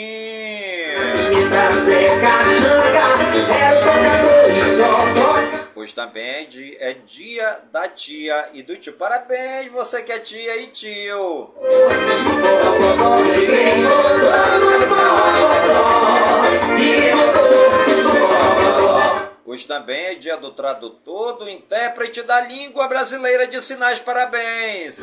Hoje 5.75 5.93
também 5.93 6.23
é 6.23 6.47
é 6.79 6.93
dia 7.05 7.59
da 7.71 7.87
tia 7.89 8.49
e 8.53 8.63
do 8.63 8.75
tio. 8.77 8.93
Parabéns, 8.93 9.71
você 9.71 10.01
que 10.01 10.11
é 10.11 10.19
tia 10.19 10.57
e 10.61 10.67
tio. 10.67 11.53
Dia 20.19 20.37
do 20.37 20.51
tradutor, 20.51 21.37
do 21.37 21.49
intérprete 21.49 22.21
da 22.23 22.41
língua 22.41 22.87
brasileira 22.87 23.47
de 23.47 23.61
sinais. 23.61 23.99
Parabéns! 23.99 24.99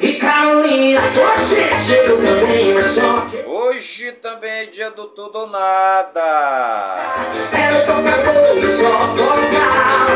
E 0.00 0.12
Carolina, 0.14 1.00
você 1.00 1.68
também, 2.06 2.74
mas 2.74 2.94
só 2.94 3.20
que... 3.30 3.38
Hoje 3.46 4.12
também 4.12 4.50
é 4.50 4.64
dia 4.66 4.90
do 4.92 5.06
tudo 5.08 5.38
ou 5.38 5.46
nada. 5.48 6.20
Era 7.52 7.80
tocador 7.80 8.56
e 8.56 8.62
só 8.78 9.14
tocar. 9.14 10.08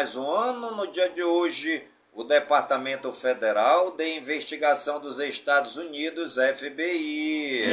Mais 0.00 0.16
um 0.16 0.30
ano 0.30 0.70
no 0.76 0.86
dia 0.86 1.10
de 1.10 1.22
hoje 1.22 1.84
o 2.14 2.24
Departamento 2.24 3.12
Federal 3.12 3.90
de 3.90 4.16
Investigação 4.16 4.98
dos 4.98 5.18
Estados 5.18 5.76
Unidos, 5.76 6.36
FBI. 6.36 7.64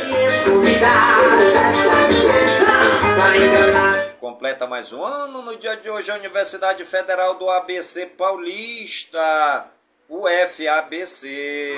Completa 4.20 4.68
mais 4.68 4.92
um 4.92 5.02
ano 5.02 5.42
no 5.42 5.56
dia 5.56 5.78
de 5.78 5.90
hoje 5.90 6.12
a 6.12 6.16
Universidade 6.16 6.84
Federal 6.84 7.36
do 7.36 7.50
ABC 7.50 8.08
Paulista, 8.08 9.68
UFABC. 10.10 11.78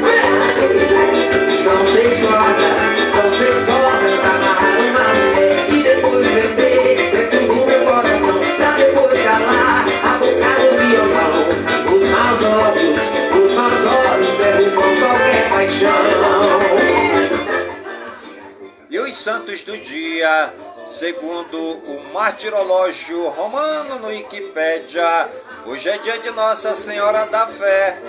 Martirológio 22.41 23.29
romano 23.29 23.99
no 23.99 24.07
Wikipédia, 24.07 25.29
hoje 25.63 25.87
é 25.87 25.97
dia 25.99 26.17
de 26.17 26.31
Nossa 26.31 26.73
Senhora 26.73 27.27
da 27.27 27.45
Fé. 27.45 28.01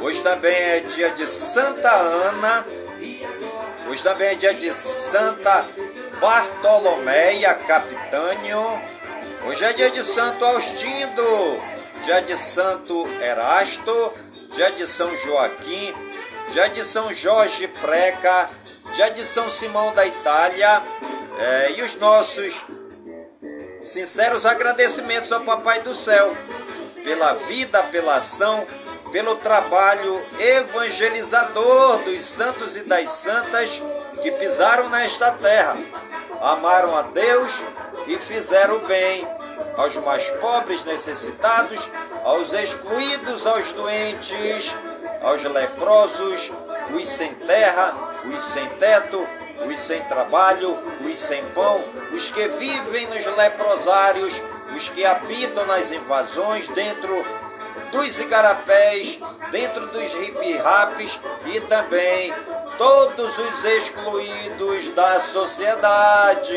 Hoje 0.00 0.22
também 0.22 0.54
é 0.54 0.80
dia 0.80 1.10
de 1.10 1.26
Santa 1.26 1.90
Ana. 1.90 2.66
Hoje 3.90 4.02
também 4.02 4.28
é 4.28 4.34
dia 4.36 4.54
de 4.54 4.72
Santa 4.72 5.66
Bartolomeia 6.18 7.52
Capitânio. 7.52 8.80
Hoje 9.46 9.62
é 9.64 9.74
dia 9.74 9.90
de 9.90 10.02
Santo 10.02 10.42
Austindo, 10.42 11.62
dia 12.04 12.22
de 12.22 12.38
Santo 12.38 13.06
Erasto, 13.20 14.14
dia 14.54 14.70
de 14.70 14.86
São 14.86 15.14
Joaquim, 15.14 15.94
dia 16.52 16.70
de 16.70 16.82
São 16.82 17.12
Jorge 17.12 17.68
Preca, 17.68 18.48
dia 18.94 19.10
de 19.10 19.22
São 19.22 19.50
Simão 19.50 19.92
da 19.92 20.06
Itália, 20.06 20.82
é, 21.38 21.72
e 21.72 21.82
os 21.82 21.96
nossos 21.96 22.64
sinceros 23.84 24.46
agradecimentos 24.46 25.30
ao 25.30 25.42
Papai 25.42 25.80
do 25.80 25.94
Céu 25.94 26.36
pela 27.04 27.34
vida, 27.34 27.82
pela 27.84 28.16
ação, 28.16 28.66
pelo 29.12 29.36
trabalho 29.36 30.26
evangelizador 30.38 31.98
dos 31.98 32.24
santos 32.24 32.76
e 32.76 32.84
das 32.84 33.10
santas 33.10 33.80
que 34.22 34.30
pisaram 34.32 34.88
nesta 34.88 35.30
terra, 35.32 35.76
amaram 36.40 36.96
a 36.96 37.02
Deus 37.02 37.62
e 38.06 38.16
fizeram 38.16 38.76
o 38.76 38.86
bem 38.86 39.28
aos 39.76 39.94
mais 39.96 40.28
pobres 40.30 40.84
necessitados, 40.84 41.90
aos 42.24 42.52
excluídos, 42.52 43.46
aos 43.46 43.72
doentes, 43.72 44.74
aos 45.22 45.42
leprosos, 45.42 46.52
os 46.92 47.08
sem 47.08 47.34
terra, 47.34 48.22
os 48.24 48.42
sem 48.44 48.66
teto, 48.70 49.26
os 49.66 49.78
sem 49.80 50.02
trabalho, 50.04 50.78
os 51.00 51.18
sem 51.18 51.44
pão, 51.46 51.84
os 52.12 52.30
que 52.30 52.48
vivem 52.48 53.06
nos 53.06 53.26
leprosários, 53.36 54.42
os 54.76 54.88
que 54.88 55.04
habitam 55.04 55.66
nas 55.66 55.92
invasões 55.92 56.68
dentro 56.68 57.24
dos 57.92 58.18
igarapés, 58.18 59.20
dentro 59.50 59.86
dos 59.86 60.14
hip-raps 60.14 61.20
e 61.46 61.60
também 61.60 62.34
todos 62.76 63.38
os 63.38 63.64
excluídos 63.64 64.88
da 64.90 65.20
sociedade. 65.20 66.52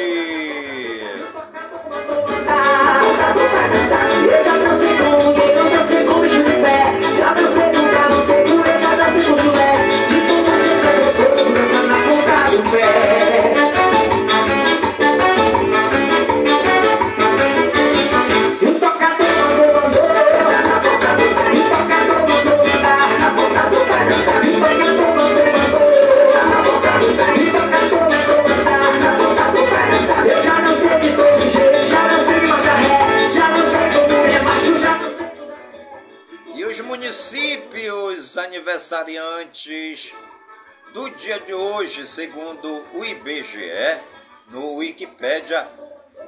Segundo 42.17 42.83
o 42.95 43.05
IBGE, 43.05 44.01
no 44.47 44.73
Wikipédia, 44.77 45.67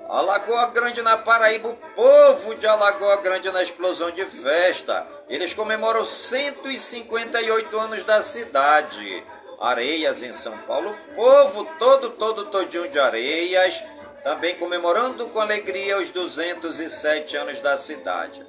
Alagoa 0.07 0.67
Grande 0.67 1.01
na 1.01 1.17
Paraíba, 1.17 1.69
o 1.69 1.75
povo 1.95 2.53
de 2.53 2.67
Alagoa 2.67 3.15
Grande 3.17 3.49
na 3.49 3.63
explosão 3.63 4.11
de 4.11 4.23
festa. 4.23 5.07
Eles 5.27 5.51
comemoram 5.51 6.05
158 6.05 7.79
anos 7.79 8.03
da 8.03 8.21
cidade. 8.21 9.25
Areias 9.59 10.21
em 10.21 10.31
São 10.31 10.55
Paulo, 10.59 10.95
povo 11.15 11.65
todo, 11.79 12.11
todo, 12.11 12.45
todinho 12.45 12.87
de 12.91 12.99
Areias, 12.99 13.83
também 14.23 14.57
comemorando 14.57 15.27
com 15.29 15.39
alegria 15.39 15.97
os 15.97 16.11
207 16.11 17.35
anos 17.35 17.59
da 17.61 17.75
cidade. 17.77 18.45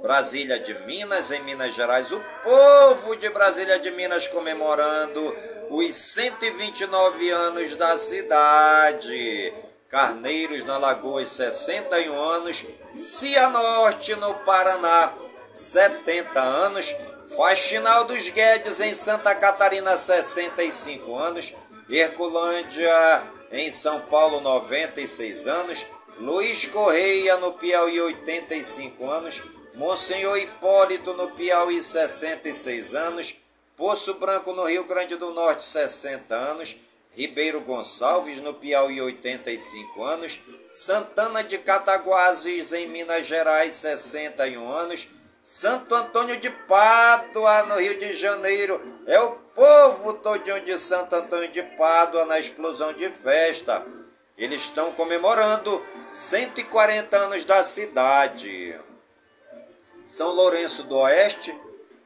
Brasília 0.00 0.58
de 0.58 0.72
Minas, 0.86 1.30
em 1.32 1.42
Minas 1.42 1.74
Gerais, 1.74 2.10
o 2.10 2.24
povo 2.42 3.14
de 3.16 3.28
Brasília 3.28 3.78
de 3.78 3.90
Minas 3.90 4.26
comemorando 4.28 5.36
os 5.70 5.94
129 5.94 7.30
anos 7.30 7.76
da 7.76 7.98
cidade. 7.98 9.52
Carneiros, 9.88 10.64
na 10.64 10.76
Lagoas, 10.76 11.30
61 11.30 12.14
anos. 12.14 12.64
Cianorte, 12.94 14.14
no 14.16 14.34
Paraná, 14.40 15.14
70 15.54 16.40
anos. 16.40 16.94
Faxinal 17.36 18.04
dos 18.04 18.28
Guedes, 18.30 18.80
em 18.80 18.94
Santa 18.94 19.34
Catarina, 19.34 19.96
65 19.96 21.16
anos. 21.16 21.54
Herculândia, 21.88 23.22
em 23.50 23.70
São 23.70 24.00
Paulo, 24.02 24.40
96 24.40 25.46
anos. 25.46 25.86
Luiz 26.18 26.66
Correia, 26.66 27.36
no 27.38 27.52
Piauí, 27.52 28.00
85 28.00 29.10
anos. 29.10 29.42
Monsenhor 29.74 30.36
Hipólito, 30.36 31.14
no 31.14 31.30
Piauí, 31.30 31.82
66 31.82 32.94
anos. 32.94 33.36
Poço 33.78 34.14
Branco, 34.14 34.52
no 34.52 34.64
Rio 34.64 34.82
Grande 34.82 35.14
do 35.14 35.30
Norte, 35.30 35.64
60 35.64 36.34
anos. 36.34 36.76
Ribeiro 37.12 37.60
Gonçalves, 37.60 38.40
no 38.40 38.52
Piauí, 38.52 39.00
85 39.00 40.02
anos. 40.02 40.40
Santana 40.68 41.44
de 41.44 41.58
Cataguases, 41.58 42.72
em 42.72 42.88
Minas 42.88 43.24
Gerais, 43.28 43.76
61 43.76 44.68
anos. 44.68 45.08
Santo 45.40 45.94
Antônio 45.94 46.40
de 46.40 46.50
Pádua, 46.50 47.62
no 47.66 47.76
Rio 47.76 48.00
de 48.00 48.16
Janeiro. 48.16 48.82
É 49.06 49.20
o 49.20 49.30
povo 49.54 50.14
todinho 50.14 50.60
de 50.64 50.76
Santo 50.76 51.14
Antônio 51.14 51.52
de 51.52 51.62
Pádua 51.62 52.26
na 52.26 52.40
explosão 52.40 52.92
de 52.92 53.08
festa. 53.10 53.86
Eles 54.36 54.62
estão 54.62 54.92
comemorando 54.92 55.86
140 56.10 57.16
anos 57.16 57.44
da 57.44 57.62
cidade. 57.62 58.76
São 60.04 60.32
Lourenço 60.32 60.82
do 60.82 60.96
Oeste, 60.96 61.56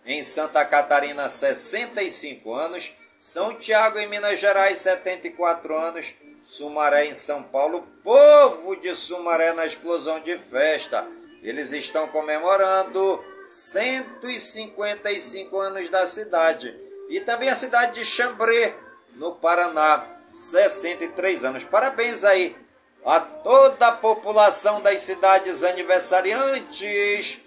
em 0.04 0.24
Santa 0.24 0.64
Catarina, 0.64 1.28
65 1.28 2.52
anos. 2.54 2.92
São 3.18 3.54
Tiago, 3.54 3.98
em 3.98 4.08
Minas 4.08 4.40
Gerais, 4.40 4.78
74 4.80 5.76
anos. 5.76 6.14
Sumaré, 6.42 7.06
em 7.06 7.14
São 7.14 7.42
Paulo. 7.42 7.86
Povo 8.02 8.74
de 8.76 8.94
Sumaré 8.96 9.52
na 9.52 9.64
explosão 9.64 10.20
de 10.20 10.36
festa. 10.38 11.06
Eles 11.42 11.72
estão 11.72 12.08
comemorando 12.08 13.24
155 13.46 15.58
anos 15.58 15.88
da 15.90 16.06
cidade. 16.06 16.78
E 17.08 17.20
também 17.20 17.48
a 17.48 17.54
cidade 17.54 17.94
de 17.94 18.04
Chambré, 18.04 18.74
no 19.14 19.36
Paraná, 19.36 20.06
63 20.34 21.44
anos. 21.44 21.64
Parabéns 21.64 22.24
aí 22.24 22.56
a 23.04 23.20
toda 23.20 23.88
a 23.88 23.92
população 23.92 24.80
das 24.80 25.02
cidades 25.02 25.64
aniversariantes 25.64 27.40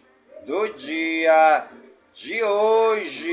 do 0.45 0.67
dia 0.73 1.67
de 2.15 2.41
hoje. 2.41 3.29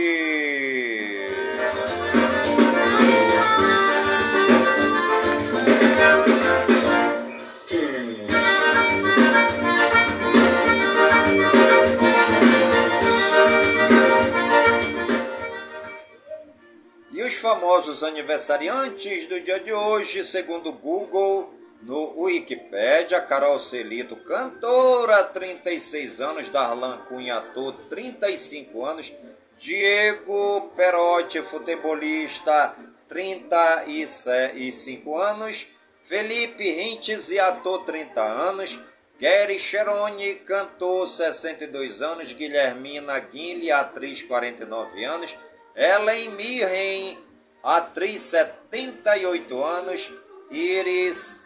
E 17.13 17.23
os 17.23 17.37
famosos 17.37 18.03
aniversariantes 18.03 19.29
do 19.29 19.41
dia 19.41 19.61
de 19.61 19.73
hoje, 19.73 20.25
segundo 20.25 20.71
o 20.71 20.73
Google, 20.73 21.55
no 21.83 22.15
Wikipedia, 22.17 23.21
Carol 23.23 23.59
Celito, 23.59 24.17
cantora, 24.17 25.25
36 25.25 26.21
anos, 26.21 26.51
Darlan 26.51 27.05
Cunha, 27.07 27.39
ator, 27.39 27.73
35 27.73 28.87
anos, 28.87 29.13
Diego 29.59 30.71
Perotti, 30.77 31.43
futebolista, 31.43 32.77
35 33.09 35.21
anos, 35.21 35.67
Felipe 36.05 36.63
Rintes 36.63 37.37
ator, 37.39 37.85
30 37.85 38.23
anos, 38.23 38.79
Gary 39.19 39.59
Cheroni, 39.59 40.37
cantor, 40.47 41.09
62 41.09 42.03
anos, 42.03 42.33
Guilhermina 42.33 43.19
Guinle, 43.21 43.73
atriz, 43.73 44.23
49 44.23 45.05
anos, 45.05 45.37
Ellen 45.75 46.37
Mirren, 46.37 47.19
atriz, 47.63 48.23
78 48.23 49.65
anos, 49.65 50.13
Iris 50.51 51.42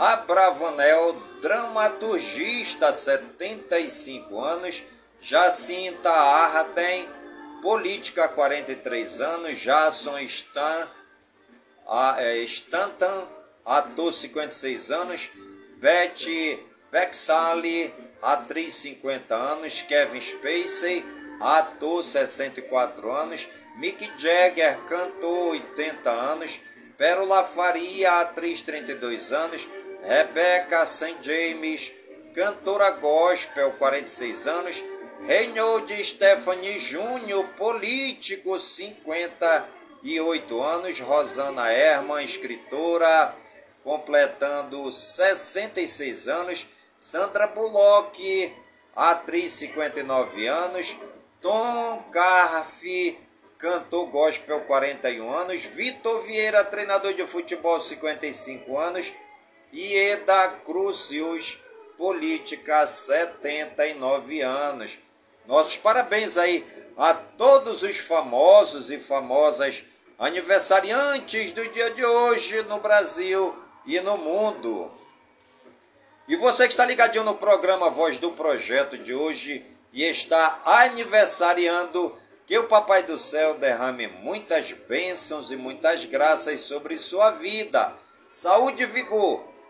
Abravanel, 0.00 1.12
dramaturgista, 1.42 2.90
75 2.90 4.40
anos. 4.40 4.82
Jacinta 5.20 6.10
Arraten, 6.10 7.06
política, 7.60 8.26
43 8.26 9.20
anos. 9.20 9.58
Jason 9.58 10.18
Stan, 10.20 10.88
é, 12.16 12.38
Stanton, 12.44 13.28
ator, 13.62 14.10
56 14.10 14.90
anos. 14.90 15.28
Betty 15.76 16.58
Bexali, 16.90 17.92
atriz, 18.22 18.76
50 18.76 19.34
anos. 19.34 19.82
Kevin 19.82 20.22
Spacey, 20.22 21.04
ator, 21.42 22.02
64 22.02 23.12
anos. 23.12 23.46
Mick 23.76 24.10
Jagger, 24.18 24.78
cantor, 24.88 25.56
80 25.56 26.10
anos. 26.10 26.58
Pérola 26.96 27.44
Faria, 27.44 28.20
atriz, 28.20 28.62
32 28.62 29.30
anos. 29.32 29.68
Rebeca 30.02 30.86
St. 30.86 31.18
James, 31.22 31.92
cantora 32.34 32.90
gospel, 32.92 33.72
46 33.72 34.46
anos. 34.46 34.82
Reynold 35.26 35.92
Stephanie 36.02 36.78
Júnior, 36.78 37.44
político, 37.58 38.58
58 38.58 40.64
anos. 40.64 40.98
Rosana 41.00 41.70
Herman, 41.72 42.24
escritora, 42.24 43.36
completando 43.84 44.90
66 44.90 46.28
anos. 46.28 46.66
Sandra 46.96 47.48
Bullock, 47.48 48.18
atriz, 48.96 49.52
59 49.54 50.48
anos. 50.48 50.96
Tom 51.42 52.04
Carfe, 52.10 53.18
cantor 53.58 54.08
gospel, 54.08 54.62
41 54.66 55.38
anos. 55.38 55.66
Vitor 55.66 56.24
Vieira, 56.24 56.64
treinador 56.64 57.14
de 57.14 57.26
futebol, 57.26 57.82
55 57.82 58.80
anos. 58.80 59.12
Ieda 59.72 60.48
Crucius, 60.64 61.58
política, 61.96 62.86
79 62.86 64.40
anos. 64.40 64.98
Nossos 65.46 65.76
parabéns 65.76 66.36
aí 66.36 66.66
a 66.96 67.14
todos 67.14 67.82
os 67.82 67.98
famosos 67.98 68.90
e 68.90 68.98
famosas 68.98 69.84
aniversariantes 70.18 71.52
do 71.52 71.66
dia 71.68 71.90
de 71.92 72.04
hoje 72.04 72.62
no 72.62 72.80
Brasil 72.80 73.54
e 73.86 74.00
no 74.00 74.18
mundo. 74.18 74.90
E 76.26 76.34
você 76.36 76.64
que 76.64 76.72
está 76.72 76.84
ligadinho 76.84 77.24
no 77.24 77.36
programa 77.36 77.90
Voz 77.90 78.18
do 78.18 78.32
Projeto 78.32 78.98
de 78.98 79.14
hoje 79.14 79.64
e 79.92 80.04
está 80.04 80.60
aniversariando, 80.64 82.16
que 82.44 82.58
o 82.58 82.66
Papai 82.66 83.04
do 83.04 83.16
Céu 83.16 83.54
derrame 83.54 84.08
muitas 84.08 84.72
bênçãos 84.72 85.52
e 85.52 85.56
muitas 85.56 86.04
graças 86.04 86.62
sobre 86.62 86.98
sua 86.98 87.30
vida, 87.30 87.94
saúde 88.28 88.82
e 88.82 88.86
vigor 88.86 89.49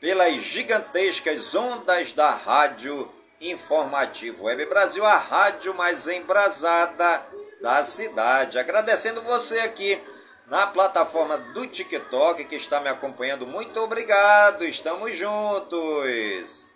pelas 0.00 0.34
gigantescas 0.34 1.54
ondas 1.54 2.12
da 2.12 2.30
Rádio 2.30 3.10
Informativo 3.40 4.44
Web 4.44 4.66
Brasil, 4.66 5.04
a 5.04 5.16
rádio 5.16 5.74
mais 5.74 6.08
embrasada 6.08 7.22
da 7.60 7.84
cidade. 7.84 8.58
Agradecendo 8.58 9.20
você 9.22 9.58
aqui 9.60 10.00
na 10.46 10.66
plataforma 10.66 11.36
do 11.36 11.66
TikTok 11.66 12.44
que 12.44 12.56
está 12.56 12.80
me 12.80 12.88
acompanhando. 12.88 13.46
Muito 13.46 13.78
obrigado, 13.80 14.64
estamos 14.64 15.16
juntos. 15.16 16.66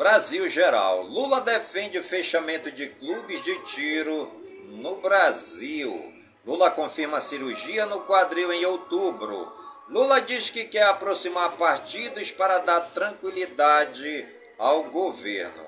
Brasil 0.00 0.48
geral. 0.48 1.02
Lula 1.02 1.42
defende 1.42 2.02
fechamento 2.02 2.70
de 2.70 2.86
clubes 2.86 3.44
de 3.44 3.54
tiro 3.64 4.32
no 4.68 4.96
Brasil. 4.96 6.14
Lula 6.42 6.70
confirma 6.70 7.20
cirurgia 7.20 7.84
no 7.84 8.00
quadril 8.06 8.50
em 8.50 8.64
outubro. 8.64 9.52
Lula 9.90 10.22
diz 10.22 10.48
que 10.48 10.64
quer 10.64 10.84
aproximar 10.84 11.52
partidos 11.58 12.30
para 12.30 12.60
dar 12.60 12.80
tranquilidade 12.80 14.26
ao 14.58 14.84
governo. 14.84 15.66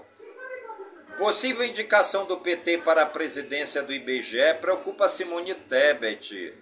Possível 1.18 1.66
indicação 1.66 2.24
do 2.24 2.38
PT 2.38 2.78
para 2.78 3.02
a 3.02 3.06
presidência 3.06 3.82
do 3.82 3.92
IBGE 3.92 4.54
preocupa 4.62 5.10
Simone 5.10 5.54
Tebet. 5.54 6.54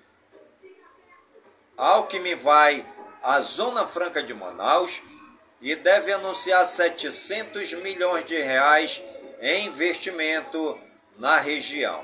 Alckmin 1.76 2.34
vai 2.34 2.84
à 3.22 3.40
Zona 3.40 3.86
Franca 3.86 4.24
de 4.24 4.34
Manaus 4.34 5.00
e 5.60 5.74
deve 5.74 6.12
anunciar 6.12 6.66
700 6.66 7.74
milhões 7.74 8.24
de 8.24 8.40
reais 8.40 9.02
em 9.40 9.66
investimento 9.66 10.78
na 11.18 11.36
região. 11.36 12.02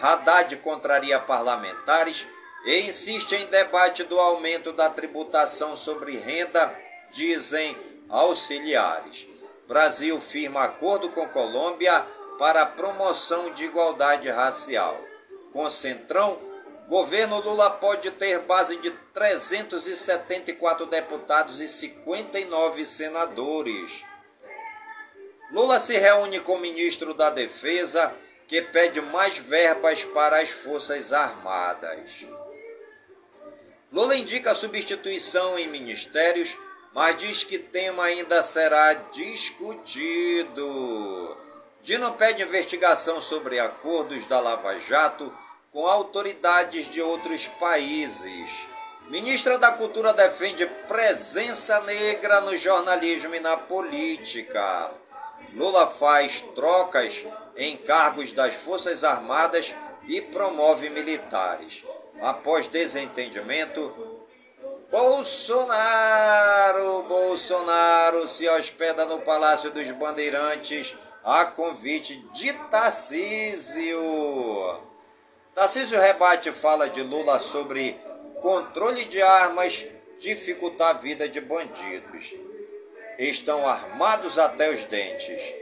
Haddad 0.00 0.56
contraria 0.56 1.18
parlamentares 1.18 2.26
e 2.64 2.88
insiste 2.88 3.32
em 3.34 3.46
debate 3.46 4.04
do 4.04 4.18
aumento 4.18 4.72
da 4.72 4.88
tributação 4.88 5.76
sobre 5.76 6.16
renda, 6.16 6.72
dizem 7.12 7.76
auxiliares. 8.08 9.26
Brasil 9.66 10.20
firma 10.20 10.62
acordo 10.62 11.08
com 11.10 11.28
Colômbia 11.28 12.04
para 12.38 12.66
promoção 12.66 13.52
de 13.52 13.64
igualdade 13.64 14.28
racial. 14.28 15.00
Com 15.52 15.68
Centrão, 15.70 16.38
governo 16.88 17.40
Lula 17.40 17.70
pode 17.70 18.10
ter 18.12 18.40
base 18.40 18.76
de 18.76 18.90
374 19.14 20.86
deputados 20.86 21.60
e 21.60 21.68
59 21.68 22.84
senadores. 22.84 24.04
Lula 25.50 25.78
se 25.78 25.96
reúne 25.98 26.40
com 26.40 26.54
o 26.54 26.60
ministro 26.60 27.14
da 27.14 27.30
Defesa, 27.30 28.14
que 28.48 28.60
pede 28.62 29.00
mais 29.00 29.38
verbas 29.38 30.02
para 30.04 30.40
as 30.40 30.50
Forças 30.50 31.12
Armadas. 31.12 32.26
Lula 33.92 34.16
indica 34.16 34.54
substituição 34.54 35.58
em 35.58 35.68
ministérios, 35.68 36.56
mas 36.94 37.18
diz 37.18 37.44
que 37.44 37.58
tema 37.58 38.04
ainda 38.04 38.42
será 38.42 38.94
discutido. 39.12 40.62
Dino 41.82 42.12
pede 42.14 42.42
investigação 42.42 43.20
sobre 43.20 43.58
acordos 43.58 44.26
da 44.26 44.40
Lava 44.40 44.78
Jato 44.78 45.41
com 45.72 45.86
autoridades 45.86 46.90
de 46.90 47.00
outros 47.00 47.48
países. 47.48 48.50
Ministra 49.08 49.58
da 49.58 49.72
Cultura 49.72 50.12
defende 50.12 50.66
presença 50.86 51.80
negra 51.80 52.42
no 52.42 52.56
jornalismo 52.58 53.34
e 53.34 53.40
na 53.40 53.56
política. 53.56 54.90
Lula 55.54 55.86
faz 55.86 56.42
trocas 56.54 57.24
em 57.56 57.76
cargos 57.76 58.32
das 58.32 58.54
Forças 58.54 59.02
Armadas 59.02 59.74
e 60.06 60.20
promove 60.20 60.90
militares. 60.90 61.82
Após 62.20 62.68
desentendimento, 62.68 64.20
Bolsonaro, 64.90 65.72
Bolsonaro 67.04 68.28
se 68.28 68.46
hospeda 68.48 69.06
no 69.06 69.20
Palácio 69.20 69.70
dos 69.70 69.90
Bandeirantes 69.92 70.94
a 71.24 71.46
convite 71.46 72.16
de 72.34 72.52
Tarcísio. 72.70 73.98
Tarcísio 75.54 76.00
rebate 76.00 76.50
fala 76.50 76.88
de 76.88 77.02
Lula 77.02 77.38
sobre 77.38 77.94
controle 78.40 79.04
de 79.04 79.20
armas 79.20 79.84
dificultar 80.18 80.90
a 80.90 80.98
vida 80.98 81.28
de 81.28 81.42
bandidos. 81.42 82.32
Estão 83.18 83.68
armados 83.68 84.38
até 84.38 84.70
os 84.70 84.84
dentes. 84.84 85.54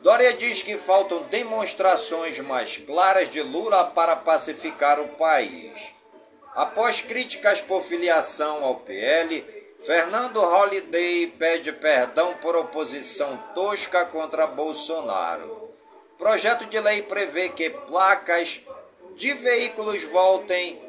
Dória 0.00 0.32
diz 0.34 0.62
que 0.62 0.76
faltam 0.76 1.22
demonstrações 1.24 2.40
mais 2.40 2.78
claras 2.78 3.30
de 3.30 3.40
Lula 3.42 3.84
para 3.84 4.16
pacificar 4.16 4.98
o 4.98 5.08
país. 5.08 5.94
Após 6.56 7.00
críticas 7.00 7.60
por 7.60 7.82
filiação 7.82 8.64
ao 8.64 8.76
PL, 8.76 9.44
Fernando 9.86 10.40
Holliday 10.40 11.28
pede 11.38 11.72
perdão 11.72 12.34
por 12.38 12.56
oposição 12.56 13.36
tosca 13.54 14.04
contra 14.06 14.48
Bolsonaro. 14.48 15.70
Projeto 16.18 16.66
de 16.66 16.78
lei 16.80 17.02
prevê 17.02 17.48
que 17.48 17.70
placas 17.70 18.60
de 19.20 19.34
veículos 19.34 20.02
voltem 20.04 20.80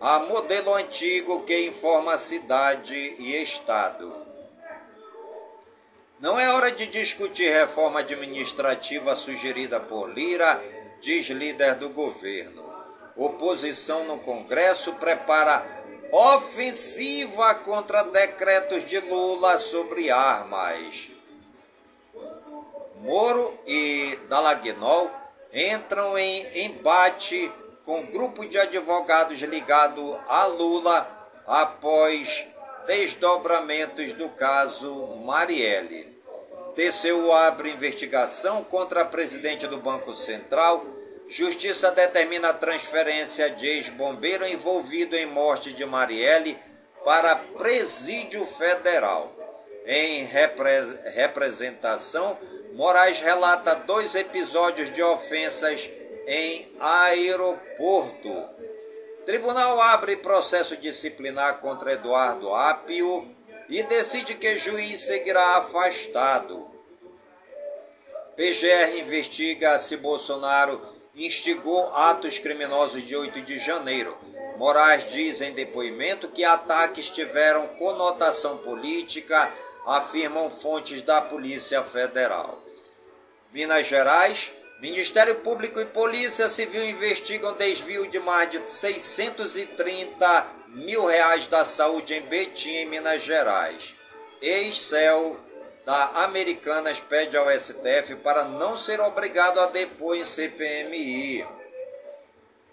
a 0.00 0.20
modelo 0.20 0.72
antigo 0.74 1.42
que 1.42 1.66
informa 1.66 2.16
cidade 2.16 2.94
e 2.94 3.42
estado. 3.42 4.14
Não 6.20 6.38
é 6.38 6.52
hora 6.52 6.70
de 6.70 6.86
discutir 6.86 7.50
reforma 7.50 7.98
administrativa 7.98 9.16
sugerida 9.16 9.80
por 9.80 10.08
Lira, 10.08 10.62
diz 11.00 11.26
líder 11.30 11.74
do 11.74 11.88
governo. 11.88 12.62
Oposição 13.16 14.04
no 14.04 14.20
Congresso 14.20 14.92
prepara 14.94 15.66
ofensiva 16.12 17.56
contra 17.56 18.04
decretos 18.04 18.86
de 18.86 19.00
Lula 19.00 19.58
sobre 19.58 20.12
armas. 20.12 21.10
Moro 23.00 23.58
e 23.66 24.16
Dalagnol 24.28 25.17
entram 25.52 26.18
em 26.18 26.66
embate 26.66 27.50
com 27.84 28.06
grupo 28.06 28.46
de 28.46 28.58
advogados 28.58 29.40
ligado 29.40 30.18
a 30.28 30.44
Lula 30.46 31.08
após 31.46 32.46
desdobramentos 32.86 34.12
do 34.14 34.28
caso 34.30 34.94
Marielle. 35.24 36.06
TCU 36.74 37.32
abre 37.32 37.70
investigação 37.70 38.62
contra 38.62 39.02
a 39.02 39.04
presidente 39.04 39.66
do 39.66 39.78
Banco 39.78 40.14
Central. 40.14 40.84
Justiça 41.28 41.90
determina 41.90 42.50
a 42.50 42.54
transferência 42.54 43.50
de 43.50 43.66
ex-bombeiro 43.66 44.46
envolvido 44.46 45.16
em 45.16 45.26
morte 45.26 45.72
de 45.72 45.84
Marielle 45.84 46.56
para 47.04 47.36
presídio 47.36 48.46
federal. 48.46 49.34
Em 49.86 50.24
repre 50.24 50.70
representação, 51.14 52.38
Moraes 52.72 53.20
relata 53.20 53.74
dois 53.74 54.14
episódios 54.14 54.92
de 54.92 55.02
ofensas 55.02 55.90
em 56.26 56.72
aeroporto. 56.78 58.48
Tribunal 59.24 59.80
abre 59.80 60.16
processo 60.16 60.76
disciplinar 60.76 61.58
contra 61.58 61.92
Eduardo 61.92 62.54
Apio 62.54 63.34
e 63.68 63.82
decide 63.82 64.34
que 64.34 64.56
juiz 64.56 65.00
seguirá 65.00 65.56
afastado. 65.56 66.70
PGR 68.36 69.00
investiga 69.00 69.78
se 69.78 69.96
Bolsonaro 69.96 70.80
instigou 71.14 71.92
atos 71.94 72.38
criminosos 72.38 73.02
de 73.02 73.16
8 73.16 73.42
de 73.42 73.58
janeiro. 73.58 74.16
Moraes 74.56 75.10
diz 75.10 75.40
em 75.40 75.52
depoimento 75.52 76.28
que 76.28 76.44
ataques 76.44 77.10
tiveram 77.10 77.66
conotação 77.78 78.58
política, 78.58 79.52
afirmam 79.86 80.50
fontes 80.50 81.02
da 81.02 81.20
Polícia 81.20 81.82
Federal. 81.82 82.62
Minas 83.52 83.86
Gerais, 83.86 84.52
Ministério 84.80 85.36
Público 85.36 85.80
e 85.80 85.84
Polícia 85.86 86.48
Civil 86.48 86.84
investigam 86.84 87.54
desvio 87.54 88.08
de 88.08 88.20
mais 88.20 88.50
de 88.50 88.60
630 88.66 90.46
mil 90.68 91.06
reais 91.06 91.46
da 91.46 91.64
saúde 91.64 92.14
em 92.14 92.20
Betim, 92.22 92.70
em 92.70 92.86
Minas 92.86 93.22
Gerais. 93.22 93.94
Ex-CEL 94.40 95.36
da 95.84 96.24
Americanas 96.24 97.00
pede 97.00 97.36
ao 97.36 97.50
STF 97.50 98.16
para 98.22 98.44
não 98.44 98.76
ser 98.76 99.00
obrigado 99.00 99.58
a 99.58 99.66
depor 99.66 100.16
em 100.16 100.24
CPMI. 100.24 101.46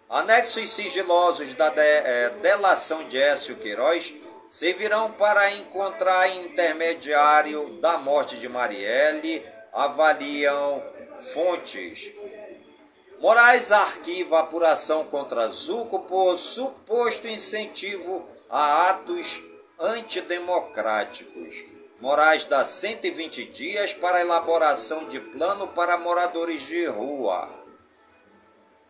Anexos 0.10 0.70
sigilosos 0.70 1.54
da 1.54 1.70
de, 1.70 1.82
é, 1.82 2.30
delação 2.42 3.06
de 3.06 3.18
Écio 3.18 3.56
Queiroz 3.56 4.14
servirão 4.50 5.12
para 5.12 5.52
encontrar 5.52 6.30
intermediário 6.30 7.80
da 7.82 7.98
morte 7.98 8.38
de 8.38 8.48
Marielle, 8.48 9.46
avaliam 9.74 10.84
fontes. 11.34 12.12
Moraes 13.20 13.72
arquiva 13.72 14.40
apuração 14.40 15.06
contra 15.06 15.48
Zuco 15.48 16.00
por 16.02 16.38
suposto 16.38 17.28
incentivo 17.28 18.28
a 18.50 18.90
atos 18.90 19.42
antidemocráticos. 19.80 21.66
Moraes 22.00 22.46
dá 22.46 22.64
120 22.64 23.46
dias 23.46 23.94
para 23.94 24.22
elaboração 24.22 25.08
de 25.08 25.20
plano 25.20 25.68
para 25.70 25.98
moradores 25.98 26.62
de 26.62 26.86
rua. 26.86 27.50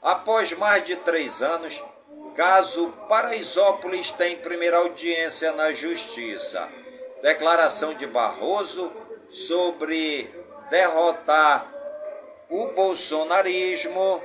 Após 0.02 0.52
mais 0.54 0.84
de 0.84 0.96
três 0.98 1.42
anos, 1.42 1.82
caso 2.36 2.90
Paraisópolis 3.08 4.12
tem 4.12 4.38
primeira 4.38 4.78
audiência 4.78 5.52
na 5.54 5.72
Justiça. 5.72 6.70
Declaração 7.22 7.94
de 7.96 8.06
Barroso 8.06 8.92
sobre 9.32 10.30
derrotar 10.70 11.66
o 12.50 12.68
bolsonarismo 12.68 14.22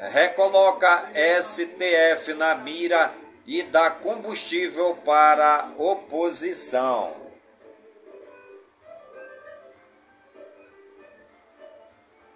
recoloca 0.00 1.10
STF 1.42 2.32
na 2.34 2.54
mira 2.54 3.12
e 3.46 3.62
dá 3.62 3.90
combustível 3.90 4.96
para 5.04 5.68
oposição. 5.76 7.16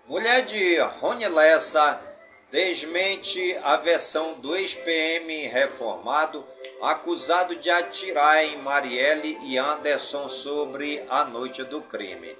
Mulher 0.07 0.45
de 0.45 0.79
Rony 0.79 1.29
Lessa 1.29 2.12
desmente 2.53 3.59
a 3.65 3.79
versão 3.79 4.35
do 4.35 4.55
ex-PM 4.55 5.47
reformado 5.49 6.47
acusado 6.83 7.57
de 7.57 7.71
atirar 7.71 8.45
em 8.45 8.59
Marielle 8.59 9.39
e 9.45 9.57
Anderson 9.57 10.29
sobre 10.29 11.03
a 11.09 11.25
noite 11.25 11.65
do 11.65 11.81
crime. 11.81 12.37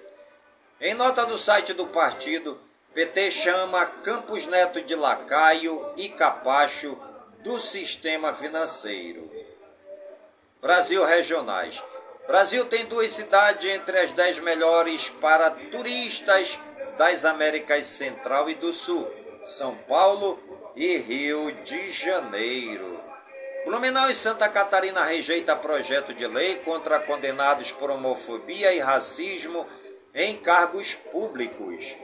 Em 0.81 0.95
nota 0.95 1.25
do 1.25 1.39
site 1.39 1.73
do 1.73 1.87
partido, 1.87 2.61
PT 2.93 3.31
chama 3.31 3.87
Campos 3.87 4.47
Neto 4.47 4.83
de 4.83 4.95
lacaio 4.95 5.93
e 5.97 6.09
capacho 6.11 6.99
do 7.39 7.59
sistema 7.59 8.35
financeiro. 8.35 9.31
Brasil 10.61 11.05
regionais. 11.05 11.83
Brasil 12.27 12.67
tem 12.67 12.85
duas 12.85 13.13
cidades 13.13 13.71
entre 13.71 13.99
as 13.99 14.13
dez 14.13 14.39
melhores 14.41 15.09
para 15.09 15.51
turistas 15.51 16.59
das 16.99 17.25
Américas 17.25 17.87
Central 17.87 18.51
e 18.51 18.55
do 18.55 18.73
Sul: 18.73 19.22
São 19.45 19.74
Paulo 19.74 20.38
e 20.76 20.99
Rio 20.99 21.51
de 21.64 21.90
Janeiro. 21.90 23.01
Blumenau 23.64 24.11
e 24.11 24.14
Santa 24.14 24.49
Catarina 24.49 25.05
rejeita 25.05 25.57
projeto 25.57 26.14
de 26.14 26.26
lei 26.26 26.57
contra 26.57 27.01
condenados 27.01 27.72
por 27.72 27.90
homofobia 27.90 28.72
e 28.72 28.78
racismo 28.78 29.66
em 30.14 30.36
cargos 30.36 30.95
públicos. 30.95 31.95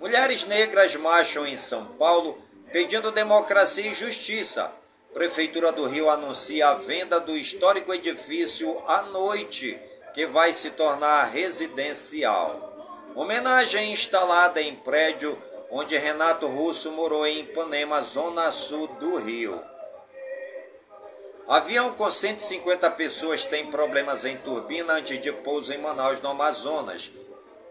Mulheres 0.00 0.44
negras 0.46 0.96
marcham 0.96 1.46
em 1.46 1.56
São 1.56 1.84
Paulo 1.96 2.42
pedindo 2.72 3.12
democracia 3.12 3.90
e 3.90 3.94
justiça. 3.94 4.70
Prefeitura 5.12 5.72
do 5.72 5.86
Rio 5.86 6.08
anuncia 6.08 6.68
a 6.68 6.74
venda 6.74 7.20
do 7.20 7.36
histórico 7.36 7.92
edifício 7.92 8.82
à 8.86 9.02
noite, 9.02 9.80
que 10.14 10.26
vai 10.26 10.54
se 10.54 10.70
tornar 10.70 11.24
residencial. 11.24 12.68
Homenagem 13.14 13.92
instalada 13.92 14.62
em 14.62 14.74
prédio 14.76 15.36
onde 15.70 15.96
Renato 15.96 16.46
Russo 16.46 16.90
morou 16.92 17.26
em 17.26 17.40
Ipanema, 17.40 18.02
zona 18.02 18.50
sul 18.50 18.88
do 18.88 19.16
Rio. 19.18 19.62
Avião 21.48 21.92
com 21.94 22.10
150 22.10 22.90
pessoas 22.92 23.44
tem 23.44 23.70
problemas 23.70 24.24
em 24.24 24.36
turbina 24.36 24.94
antes 24.94 25.20
de 25.20 25.32
pouso 25.32 25.72
em 25.72 25.78
Manaus, 25.78 26.20
no 26.20 26.30
Amazonas. 26.30 27.10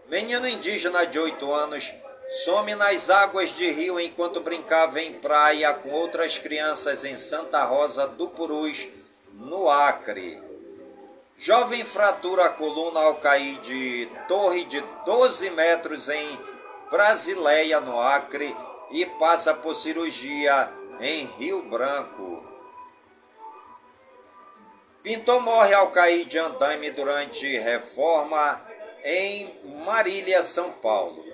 Menino 0.08 0.46
indígena 0.46 1.06
de 1.06 1.18
8 1.18 1.52
anos 1.52 1.90
some 2.30 2.74
nas 2.74 3.10
águas 3.10 3.50
de 3.56 3.70
rio 3.70 3.98
enquanto 3.98 4.40
brincava 4.40 5.00
em 5.00 5.14
praia 5.14 5.74
com 5.74 5.90
outras 5.90 6.38
crianças 6.38 7.04
em 7.04 7.16
Santa 7.16 7.64
Rosa 7.64 8.06
do 8.06 8.28
Purus, 8.28 8.86
no 9.34 9.68
Acre. 9.68 10.40
Jovem 11.36 11.84
fratura 11.84 12.44
a 12.44 12.50
coluna 12.50 13.00
ao 13.00 13.16
cair 13.16 13.58
de 13.60 14.08
torre 14.28 14.64
de 14.64 14.80
12 15.06 15.50
metros 15.50 16.08
em 16.08 16.38
Brasileia, 16.90 17.80
no 17.80 18.00
Acre, 18.00 18.54
e 18.90 19.06
passa 19.06 19.54
por 19.54 19.74
cirurgia 19.74 20.68
em 21.00 21.24
Rio 21.38 21.62
Branco. 21.62 22.44
Pintor 25.02 25.40
morre 25.40 25.72
ao 25.72 25.90
cair 25.90 26.26
de 26.26 26.38
andaime 26.38 26.90
durante 26.90 27.46
reforma 27.58 28.60
em 29.02 29.50
Marília, 29.84 30.42
São 30.42 30.72
Paulo. 30.72 31.24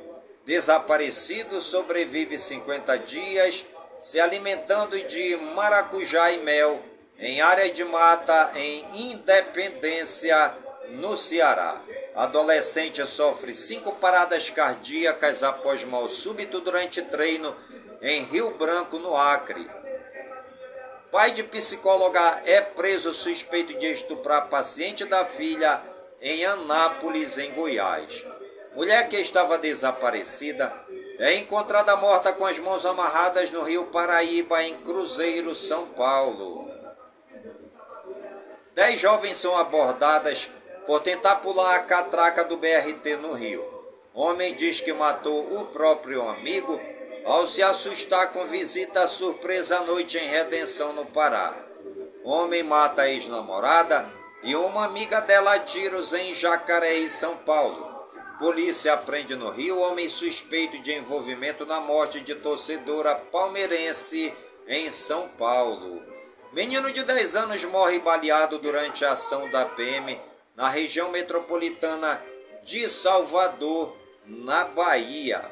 Desaparecido 0.44 1.60
sobrevive 1.60 2.38
50 2.38 2.98
dias 2.98 3.64
se 3.98 4.20
alimentando 4.20 4.96
de 5.02 5.36
maracujá 5.54 6.30
e 6.30 6.38
mel 6.38 6.80
em 7.18 7.40
área 7.40 7.72
de 7.72 7.84
mata 7.84 8.52
em 8.54 9.10
Independência, 9.12 10.54
no 10.90 11.16
Ceará. 11.16 11.80
Adolescente 12.16 13.06
sofre 13.06 13.54
cinco 13.54 13.92
paradas 13.96 14.48
cardíacas 14.48 15.42
após 15.42 15.84
mal 15.84 16.08
súbito 16.08 16.62
durante 16.62 17.02
treino 17.02 17.54
em 18.00 18.22
Rio 18.22 18.52
Branco, 18.52 18.98
no 18.98 19.14
Acre. 19.14 19.70
Pai 21.12 21.32
de 21.32 21.42
psicóloga 21.42 22.40
é 22.46 22.62
preso 22.62 23.12
suspeito 23.12 23.74
de 23.74 23.92
estuprar 23.92 24.48
paciente 24.48 25.04
da 25.04 25.26
filha 25.26 25.78
em 26.22 26.42
Anápolis, 26.46 27.36
em 27.36 27.52
Goiás. 27.52 28.24
Mulher 28.74 29.08
que 29.08 29.16
estava 29.16 29.58
desaparecida 29.58 30.72
é 31.18 31.34
encontrada 31.34 31.96
morta 31.96 32.32
com 32.32 32.46
as 32.46 32.58
mãos 32.58 32.86
amarradas 32.86 33.50
no 33.50 33.62
rio 33.62 33.84
Paraíba, 33.88 34.62
em 34.62 34.74
Cruzeiro, 34.78 35.54
São 35.54 35.86
Paulo. 35.88 36.70
Dez 38.74 39.00
jovens 39.00 39.36
são 39.36 39.56
abordadas 39.56 40.50
por 40.86 41.00
tentar 41.00 41.36
pular 41.36 41.76
a 41.76 41.80
catraca 41.80 42.44
do 42.44 42.56
BRT 42.56 43.16
no 43.20 43.32
Rio. 43.32 43.64
Homem 44.14 44.54
diz 44.54 44.80
que 44.80 44.92
matou 44.92 45.60
o 45.60 45.66
próprio 45.66 46.26
amigo 46.28 46.80
ao 47.24 47.46
se 47.46 47.62
assustar 47.62 48.32
com 48.32 48.46
visita 48.46 49.06
surpresa 49.06 49.78
à 49.78 49.82
noite 49.82 50.16
em 50.16 50.28
Redenção, 50.28 50.92
no 50.92 51.04
Pará. 51.04 51.54
Homem 52.24 52.62
mata 52.62 53.02
a 53.02 53.10
ex-namorada 53.10 54.10
e 54.42 54.54
uma 54.54 54.84
amiga 54.84 55.20
dela 55.20 55.54
a 55.54 55.58
tiros 55.58 56.12
em 56.12 56.34
Jacareí, 56.34 57.10
São 57.10 57.36
Paulo. 57.38 57.94
Polícia 58.38 58.96
prende 58.96 59.34
no 59.34 59.50
Rio 59.50 59.78
homem 59.80 60.08
suspeito 60.08 60.78
de 60.78 60.92
envolvimento 60.92 61.66
na 61.66 61.80
morte 61.80 62.20
de 62.20 62.34
torcedora 62.36 63.14
palmeirense 63.14 64.32
em 64.68 64.90
São 64.90 65.28
Paulo. 65.30 66.02
Menino 66.52 66.92
de 66.92 67.02
10 67.02 67.36
anos 67.36 67.64
morre 67.64 67.98
baleado 67.98 68.58
durante 68.58 69.04
a 69.04 69.12
ação 69.12 69.50
da 69.50 69.64
PM 69.64 70.18
na 70.56 70.68
região 70.68 71.10
metropolitana 71.10 72.20
de 72.64 72.88
Salvador, 72.88 73.94
na 74.24 74.64
Bahia. 74.64 75.44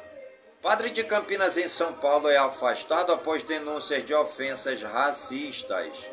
Padre 0.61 0.89
de 0.89 1.03
Campinas 1.03 1.57
em 1.57 1.67
São 1.67 1.93
Paulo 1.93 2.27
é 2.27 2.37
afastado 2.37 3.13
após 3.13 3.43
denúncias 3.43 4.03
de 4.03 4.13
ofensas 4.15 4.81
racistas. 4.81 6.09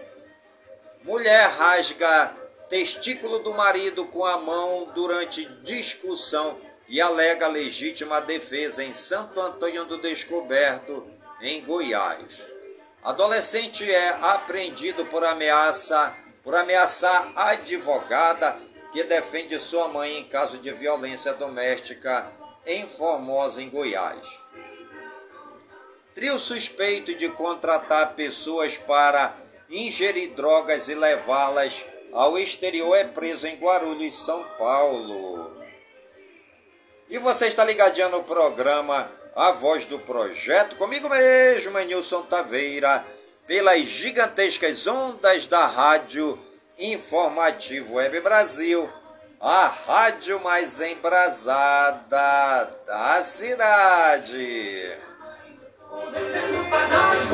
Mulher 1.03 1.49
rasga 1.49 2.37
testículo 2.69 3.39
do 3.41 3.55
marido 3.55 4.05
com 4.07 4.25
a 4.25 4.39
mão 4.39 4.93
durante 4.95 5.45
discussão 5.63 6.61
e 6.87 7.01
alega 7.01 7.49
legítima 7.49 8.21
defesa 8.21 8.85
em 8.85 8.93
Santo 8.93 9.41
Antônio 9.41 9.87
do 9.87 9.99
Descoberto, 9.99 11.11
em 11.41 11.65
Goiás. 11.65 12.47
Adolescente 13.03 13.91
é 13.91 14.11
apreendido 14.21 15.07
por 15.07 15.25
ameaça, 15.25 16.15
por 16.45 16.55
ameaçar 16.55 17.33
advogada 17.35 18.57
que 18.93 19.05
defende 19.05 19.59
sua 19.59 19.89
mãe 19.89 20.19
em 20.19 20.25
caso 20.25 20.59
de 20.59 20.71
violência 20.71 21.33
doméstica 21.33 22.31
em 22.67 22.87
Formosa, 22.87 23.63
em 23.63 23.71
Goiás. 23.71 24.41
Trio 26.15 26.39
suspeito 26.39 27.15
de 27.15 27.31
contratar 27.31 28.13
pessoas 28.15 28.77
para 28.77 29.35
ingerir 29.71 30.33
drogas 30.35 30.89
e 30.89 30.95
levá-las 30.95 31.85
ao 32.13 32.39
exterior 32.39 32.95
é 32.95 33.05
preso 33.05 33.47
em 33.47 33.57
Guarulhos, 33.57 34.23
São 34.23 34.45
Paulo. 34.59 35.51
E 37.09 37.19
você 37.19 37.47
está 37.47 37.65
ligadinho 37.65 38.11
no 38.11 38.25
programa 38.25 39.11
A 39.35 39.53
Voz 39.53 39.87
do 39.87 39.99
Projeto, 39.99 40.77
comigo 40.77 41.09
mesmo, 41.09 41.79
Nilson 41.79 42.23
Taveira, 42.23 43.05
pelas 43.47 43.81
gigantescas 43.85 44.87
ondas 44.87 45.47
da 45.47 45.67
Rádio 45.67 46.39
Informativo 46.79 47.95
Web 47.95 48.21
Brasil, 48.21 48.89
a 49.41 49.67
rádio 49.87 50.41
mais 50.43 50.81
embrasada 50.81 52.71
da 52.87 53.23
cidade. 53.23 54.91
Nós, 56.91 57.29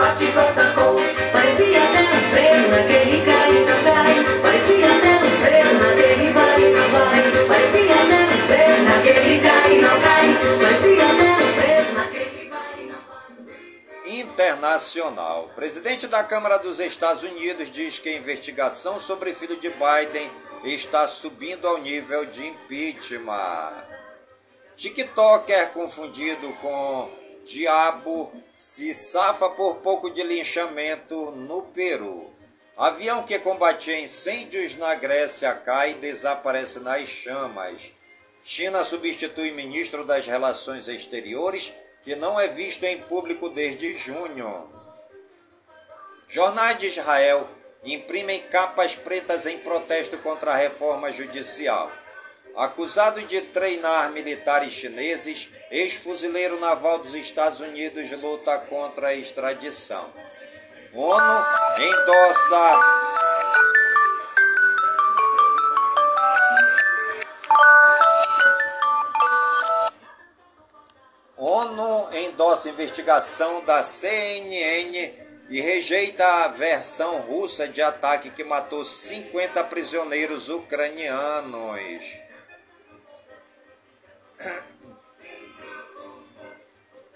ativação. 0.00 0.96
Parecia 1.32 1.82
até 1.82 2.56
um 2.56 2.68
naquele 2.70 3.24
cai 3.24 3.35
Internacional. 14.36 15.50
Presidente 15.56 16.06
da 16.06 16.22
Câmara 16.22 16.58
dos 16.58 16.78
Estados 16.78 17.22
Unidos 17.22 17.70
diz 17.70 17.98
que 17.98 18.10
a 18.10 18.16
investigação 18.18 19.00
sobre 19.00 19.34
filho 19.34 19.56
de 19.56 19.70
Biden 19.70 20.30
está 20.62 21.08
subindo 21.08 21.66
ao 21.66 21.78
nível 21.78 22.26
de 22.26 22.46
impeachment. 22.46 23.72
TikToker 24.76 25.70
confundido 25.70 26.52
com 26.60 27.10
Diabo 27.46 28.30
se 28.58 28.94
safa 28.94 29.48
por 29.48 29.76
pouco 29.76 30.10
de 30.10 30.22
linchamento 30.22 31.30
no 31.30 31.62
Peru. 31.62 32.30
Avião 32.76 33.22
que 33.22 33.38
combatia 33.38 33.98
incêndios 34.00 34.76
na 34.76 34.94
Grécia 34.96 35.54
cai 35.54 35.92
e 35.92 35.94
desaparece 35.94 36.80
nas 36.80 37.08
chamas. 37.08 37.80
China 38.44 38.84
substitui 38.84 39.50
ministro 39.52 40.04
das 40.04 40.26
Relações 40.26 40.88
Exteriores, 40.88 41.72
que 42.06 42.14
não 42.14 42.38
é 42.38 42.46
visto 42.46 42.84
em 42.84 43.02
público 43.02 43.48
desde 43.48 43.98
junho. 43.98 44.70
Jornais 46.28 46.78
de 46.78 46.86
Israel 46.86 47.48
imprimem 47.82 48.42
capas 48.42 48.94
pretas 48.94 49.44
em 49.44 49.58
protesto 49.58 50.16
contra 50.18 50.52
a 50.52 50.56
reforma 50.56 51.10
judicial. 51.10 51.90
Acusado 52.54 53.20
de 53.22 53.40
treinar 53.42 54.12
militares 54.12 54.72
chineses, 54.72 55.50
ex-fuzileiro 55.68 56.60
naval 56.60 57.00
dos 57.00 57.12
Estados 57.12 57.58
Unidos 57.58 58.08
luta 58.12 58.56
contra 58.56 59.08
a 59.08 59.14
extradição. 59.14 60.08
ONU 60.94 61.44
endossa 61.76 63.15
ONU 72.56 72.66
endossa 72.66 72.70
investigação 72.70 73.64
da 73.64 73.82
CNN 73.82 75.12
e 75.50 75.60
rejeita 75.60 76.24
a 76.44 76.48
versão 76.48 77.20
russa 77.20 77.68
de 77.68 77.82
ataque 77.82 78.30
que 78.30 78.42
matou 78.42 78.84
50 78.84 79.62
prisioneiros 79.64 80.48
ucranianos. 80.48 82.04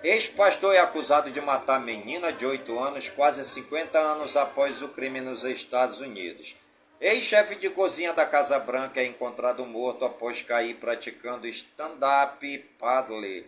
Ex-pastor 0.03 0.75
é 0.75 0.79
acusado 0.79 1.31
de 1.31 1.41
matar 1.41 1.81
menina 1.81 2.33
de 2.33 2.47
8 2.47 2.79
anos 2.79 3.11
quase 3.11 3.45
50 3.45 3.99
anos 3.99 4.37
após 4.37 4.83
o 4.83 4.89
crime 4.89 5.21
nos 5.21 5.45
Estados 5.45 6.01
Unidos. 6.01 6.55
Ex-chefe 7.01 7.57
de 7.57 7.71
cozinha 7.71 8.13
da 8.13 8.27
Casa 8.27 8.59
Branca 8.59 9.01
é 9.01 9.07
encontrado 9.07 9.65
morto 9.67 10.05
após 10.05 10.43
cair 10.43 10.75
praticando 10.75 11.47
stand-up 11.47 12.59
paddle. 12.79 13.45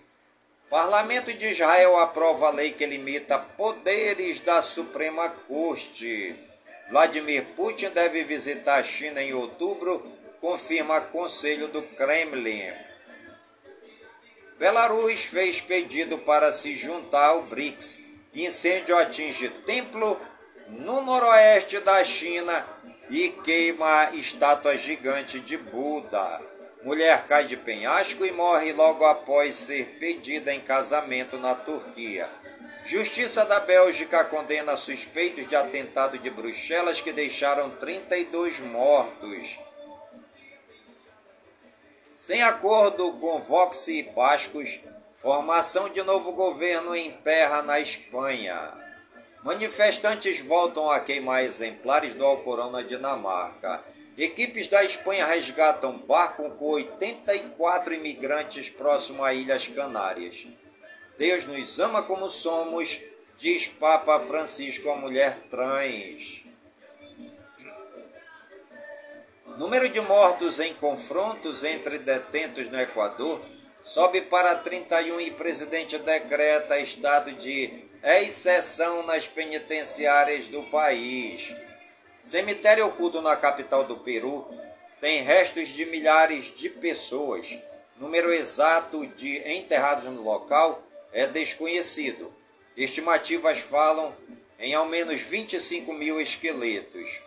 Parlamento 0.72 1.30
de 1.34 1.48
Israel 1.48 1.98
aprova 1.98 2.46
a 2.46 2.50
lei 2.50 2.72
que 2.72 2.86
limita 2.86 3.38
poderes 3.38 4.40
da 4.40 4.62
Suprema 4.62 5.28
Corte. 5.28 6.34
Vladimir 6.88 7.44
Putin 7.54 7.90
deve 7.90 8.24
visitar 8.24 8.80
a 8.80 8.82
China 8.82 9.22
em 9.22 9.34
outubro, 9.34 10.02
confirma 10.40 10.98
Conselho 10.98 11.68
do 11.68 11.82
Kremlin. 11.82 12.72
Belarus 14.58 15.24
fez 15.26 15.60
pedido 15.60 16.16
para 16.16 16.50
se 16.50 16.74
juntar 16.74 17.26
ao 17.26 17.42
BRICS. 17.42 18.00
Incêndio 18.34 18.96
atinge 18.96 19.50
templo 19.66 20.18
no 20.68 21.02
noroeste 21.02 21.80
da 21.80 22.02
China 22.02 22.66
e 23.10 23.28
queima 23.28 24.08
estátua 24.14 24.74
gigante 24.78 25.38
de 25.38 25.58
Buda. 25.58 26.51
Mulher 26.84 27.26
cai 27.26 27.44
de 27.44 27.56
penhasco 27.56 28.24
e 28.24 28.32
morre 28.32 28.72
logo 28.72 29.04
após 29.04 29.54
ser 29.54 29.98
pedida 30.00 30.52
em 30.52 30.60
casamento 30.60 31.38
na 31.38 31.54
Turquia. 31.54 32.28
Justiça 32.84 33.44
da 33.44 33.60
Bélgica 33.60 34.24
condena 34.24 34.76
suspeitos 34.76 35.46
de 35.46 35.54
atentado 35.54 36.18
de 36.18 36.28
Bruxelas 36.28 37.00
que 37.00 37.12
deixaram 37.12 37.70
32 37.70 38.58
mortos. 38.58 39.60
Sem 42.16 42.42
acordo 42.42 43.12
com 43.12 43.40
Vox 43.40 43.86
e 43.86 44.02
Bascos, 44.02 44.80
formação 45.14 45.88
de 45.88 46.02
novo 46.02 46.32
governo 46.32 46.96
emperra 46.96 47.62
na 47.62 47.78
Espanha. 47.78 48.72
Manifestantes 49.44 50.40
voltam 50.44 50.90
a 50.90 50.98
queimar 50.98 51.44
exemplares 51.44 52.14
do 52.14 52.24
Alcorão 52.24 52.70
na 52.70 52.82
Dinamarca. 52.82 53.84
Equipes 54.16 54.68
da 54.68 54.84
Espanha 54.84 55.24
resgatam 55.24 55.96
barco 55.98 56.50
com 56.50 56.72
84 56.72 57.94
imigrantes 57.94 58.68
próximo 58.68 59.24
a 59.24 59.32
Ilhas 59.32 59.68
Canárias. 59.68 60.46
Deus 61.16 61.46
nos 61.46 61.78
ama 61.80 62.02
como 62.02 62.30
somos, 62.30 63.00
diz 63.38 63.68
Papa 63.68 64.20
Francisco 64.20 64.90
à 64.90 64.96
mulher 64.96 65.38
trans. 65.50 66.42
Número 69.56 69.88
de 69.88 70.00
mortos 70.00 70.60
em 70.60 70.74
confrontos 70.74 71.64
entre 71.64 71.98
detentos 71.98 72.68
no 72.68 72.80
Equador 72.80 73.42
sobe 73.82 74.20
para 74.22 74.56
31 74.56 75.20
e 75.20 75.30
presidente 75.30 75.98
decreta 75.98 76.78
estado 76.78 77.32
de 77.32 77.70
exceção 78.02 79.04
nas 79.04 79.26
penitenciárias 79.26 80.48
do 80.48 80.62
país. 80.64 81.54
Cemitério 82.22 82.86
oculto 82.86 83.20
na 83.20 83.34
capital 83.34 83.82
do 83.82 83.96
Peru 83.96 84.46
tem 85.00 85.22
restos 85.22 85.68
de 85.70 85.84
milhares 85.86 86.54
de 86.54 86.70
pessoas. 86.70 87.58
Número 87.96 88.32
exato 88.32 89.04
de 89.08 89.38
enterrados 89.52 90.04
no 90.04 90.22
local 90.22 90.80
é 91.12 91.26
desconhecido. 91.26 92.32
Estimativas 92.76 93.58
falam 93.58 94.14
em 94.60 94.72
ao 94.72 94.86
menos 94.86 95.20
25 95.20 95.92
mil 95.92 96.20
esqueletos. 96.20 97.20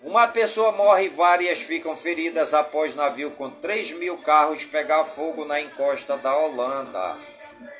Uma 0.00 0.28
pessoa 0.28 0.70
morre 0.70 1.06
e 1.06 1.08
várias 1.08 1.58
ficam 1.58 1.96
feridas 1.96 2.54
após 2.54 2.94
navio 2.94 3.32
com 3.32 3.50
3 3.50 3.90
mil 3.92 4.16
carros 4.18 4.64
pegar 4.64 5.04
fogo 5.04 5.44
na 5.44 5.60
encosta 5.60 6.16
da 6.16 6.34
Holanda. 6.38 7.18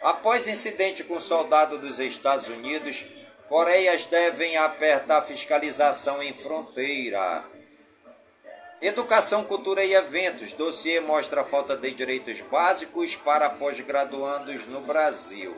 Após 0.02 0.48
incidente 0.48 1.04
com 1.04 1.20
soldado 1.20 1.78
dos 1.78 2.00
Estados 2.00 2.48
Unidos, 2.48 3.06
Coreias 3.50 4.06
devem 4.06 4.56
apertar 4.58 5.24
fiscalização 5.24 6.22
em 6.22 6.32
fronteira. 6.32 7.44
Educação, 8.80 9.42
cultura 9.42 9.84
e 9.84 9.92
eventos. 9.92 10.52
Dossiê 10.52 11.00
mostra 11.00 11.44
falta 11.44 11.76
de 11.76 11.90
direitos 11.90 12.40
básicos 12.42 13.16
para 13.16 13.50
pós-graduandos 13.50 14.68
no 14.68 14.82
Brasil. 14.82 15.56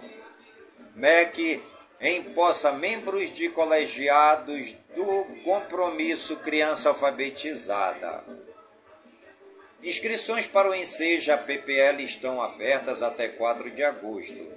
MEC 0.95 1.63
empossa 2.01 2.73
membros 2.73 3.31
de 3.31 3.51
colegiados 3.51 4.75
do 4.97 5.27
compromisso 5.45 6.37
Criança 6.37 6.89
Alfabetizada. 6.89 8.25
Inscrições 9.83 10.47
para 10.47 10.71
o 10.71 10.75
Enseja 10.75 11.37
PPL 11.37 12.03
estão 12.03 12.41
abertas 12.41 13.03
até 13.03 13.29
4 13.29 13.71
de 13.71 13.85
agosto. 13.85 14.51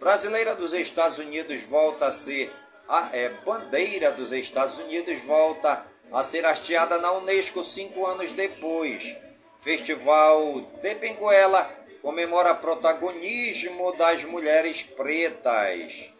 Brasileira 0.00 0.54
dos 0.54 0.72
Estados 0.72 1.18
Unidos 1.18 1.62
volta 1.64 2.06
a 2.06 2.12
ser 2.12 2.50
a 2.88 3.10
é, 3.12 3.28
bandeira 3.44 4.10
dos 4.12 4.32
Estados 4.32 4.78
Unidos 4.78 5.22
volta 5.24 5.84
a 6.10 6.22
ser 6.22 6.46
hasteada 6.46 6.98
na 6.98 7.12
Unesco 7.12 7.62
cinco 7.62 8.06
anos 8.06 8.32
depois. 8.32 9.14
Festival 9.58 10.62
de 10.80 10.94
Benguela 10.94 11.70
comemora 12.00 12.54
protagonismo 12.54 13.92
das 13.96 14.24
mulheres 14.24 14.82
pretas. 14.82 16.10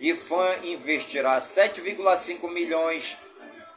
IFAM 0.00 0.64
investirá 0.64 1.38
7,5 1.38 2.50
milhões 2.50 3.16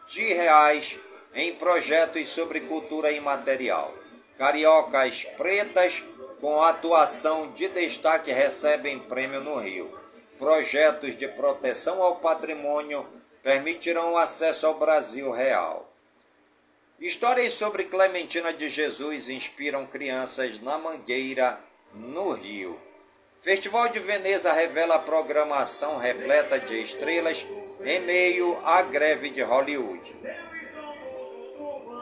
de 0.08 0.34
reais 0.34 0.98
em 1.36 1.54
projetos 1.54 2.30
sobre 2.30 2.62
cultura 2.62 3.12
imaterial. 3.12 3.94
Cariocas 4.38 5.26
pretas 5.38 6.04
com 6.42 6.62
atuação 6.64 7.52
de 7.52 7.68
destaque 7.70 8.32
recebem 8.32 8.98
prêmio 8.98 9.42
no 9.42 9.58
Rio. 9.58 9.97
Projetos 10.38 11.18
de 11.18 11.28
proteção 11.28 12.02
ao 12.02 12.18
patrimônio 12.18 13.06
permitirão 13.42 14.16
acesso 14.16 14.68
ao 14.68 14.76
Brasil 14.76 15.32
real. 15.32 15.92
Histórias 17.00 17.54
sobre 17.54 17.86
Clementina 17.86 18.54
de 18.54 18.70
Jesus 18.70 19.30
inspiram 19.30 19.86
crianças 19.86 20.62
na 20.62 20.78
Mangueira, 20.78 21.60
no 21.94 22.34
Rio. 22.34 22.80
Festival 23.42 23.90
de 23.90 24.00
Veneza 24.00 24.52
revela 24.52 25.00
programação 25.00 25.98
repleta 25.98 26.60
de 26.60 26.82
estrelas 26.82 27.46
em 27.84 28.00
meio 28.02 28.60
à 28.64 28.82
greve 28.84 29.30
de 29.30 29.42
Hollywood. 29.42 30.16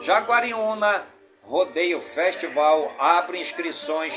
Jaguariúna 0.02 1.06
Rodeio 1.42 2.00
Festival 2.00 2.94
abre 2.98 3.40
inscrições 3.40 4.14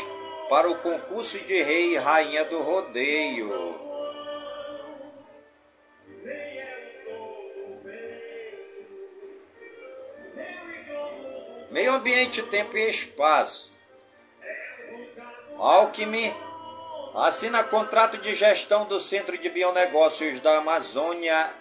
para 0.49 0.69
o 0.69 0.79
concurso 0.79 1.37
de 1.39 1.61
rei 1.61 1.93
e 1.93 1.97
rainha 1.97 2.43
do 2.45 2.61
rodeio. 2.61 3.88
Meio 11.71 11.93
ambiente, 11.93 12.41
tempo 12.43 12.75
e 12.75 12.89
espaço. 12.89 13.71
Alckmin 15.55 16.33
assina 17.13 17.63
contrato 17.63 18.17
de 18.17 18.33
gestão 18.33 18.85
do 18.85 18.99
Centro 18.99 19.37
de 19.37 19.49
Bionegócios 19.49 20.39
da 20.39 20.57
Amazônia. 20.57 21.53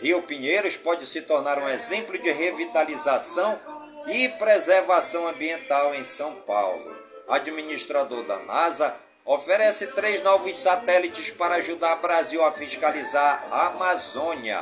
Rio 0.00 0.20
Pinheiros 0.22 0.76
pode 0.76 1.06
se 1.06 1.22
tornar 1.22 1.60
um 1.60 1.68
exemplo 1.68 2.18
de 2.18 2.28
revitalização 2.32 3.60
e 4.08 4.28
preservação 4.30 5.28
ambiental 5.28 5.94
em 5.94 6.02
São 6.02 6.34
Paulo. 6.40 6.96
Administrador 7.28 8.24
da 8.24 8.40
NASA 8.40 8.96
oferece 9.24 9.86
três 9.88 10.24
novos 10.24 10.58
satélites 10.58 11.30
para 11.30 11.54
ajudar 11.56 11.98
o 11.98 12.00
Brasil 12.00 12.44
a 12.44 12.50
fiscalizar 12.50 13.46
a 13.48 13.68
Amazônia. 13.68 14.60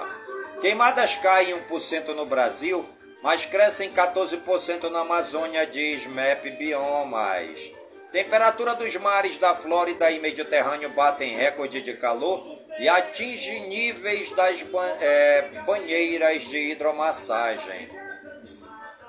Queimadas 0.60 1.16
caem 1.16 1.58
1% 1.62 2.08
no 2.08 2.26
Brasil 2.26 2.86
mas 3.22 3.46
crescem 3.46 3.92
14% 3.92 4.90
na 4.90 5.00
Amazônia, 5.00 5.66
diz 5.66 6.06
MAP 6.06 6.50
Biomas. 6.58 7.72
Temperatura 8.10 8.74
dos 8.74 8.94
mares 8.96 9.38
da 9.38 9.54
Flórida 9.54 10.10
e 10.10 10.18
Mediterrâneo 10.20 10.90
batem 10.90 11.36
recorde 11.36 11.80
de 11.80 11.94
calor 11.94 12.58
e 12.78 12.88
atinge 12.88 13.60
níveis 13.60 14.30
das 14.32 14.66
é, 15.00 15.42
banheiras 15.64 16.42
de 16.42 16.72
hidromassagem. 16.72 17.88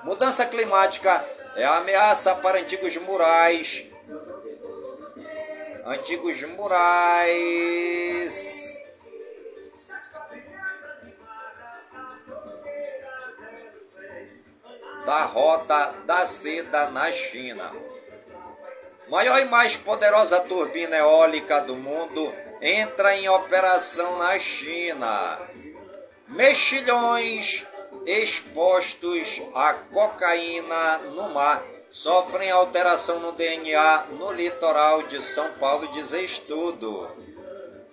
Mudança 0.04 0.46
climática 0.46 1.24
é 1.56 1.64
ameaça 1.64 2.36
para 2.36 2.60
antigos 2.60 2.96
murais. 2.98 3.84
Antigos 5.84 6.40
murais. 6.50 7.64
Da 15.04 15.24
rota 15.24 15.94
da 16.06 16.26
seda 16.26 16.90
na 16.90 17.12
China. 17.12 17.72
Maior 19.08 19.40
e 19.40 19.44
mais 19.44 19.76
poderosa 19.76 20.40
turbina 20.40 20.96
eólica 20.96 21.60
do 21.60 21.76
mundo 21.76 22.32
entra 22.60 23.14
em 23.14 23.28
operação 23.28 24.16
na 24.18 24.38
China. 24.38 25.38
Mexilhões 26.28 27.66
expostos 28.06 29.42
à 29.54 29.74
cocaína 29.74 30.98
no 31.14 31.28
mar 31.30 31.62
sofrem 31.90 32.50
alteração 32.50 33.20
no 33.20 33.32
DNA 33.32 34.06
no 34.12 34.32
litoral 34.32 35.02
de 35.04 35.22
São 35.22 35.52
Paulo, 35.60 35.86
diz 35.92 36.12
estudo. 36.12 37.08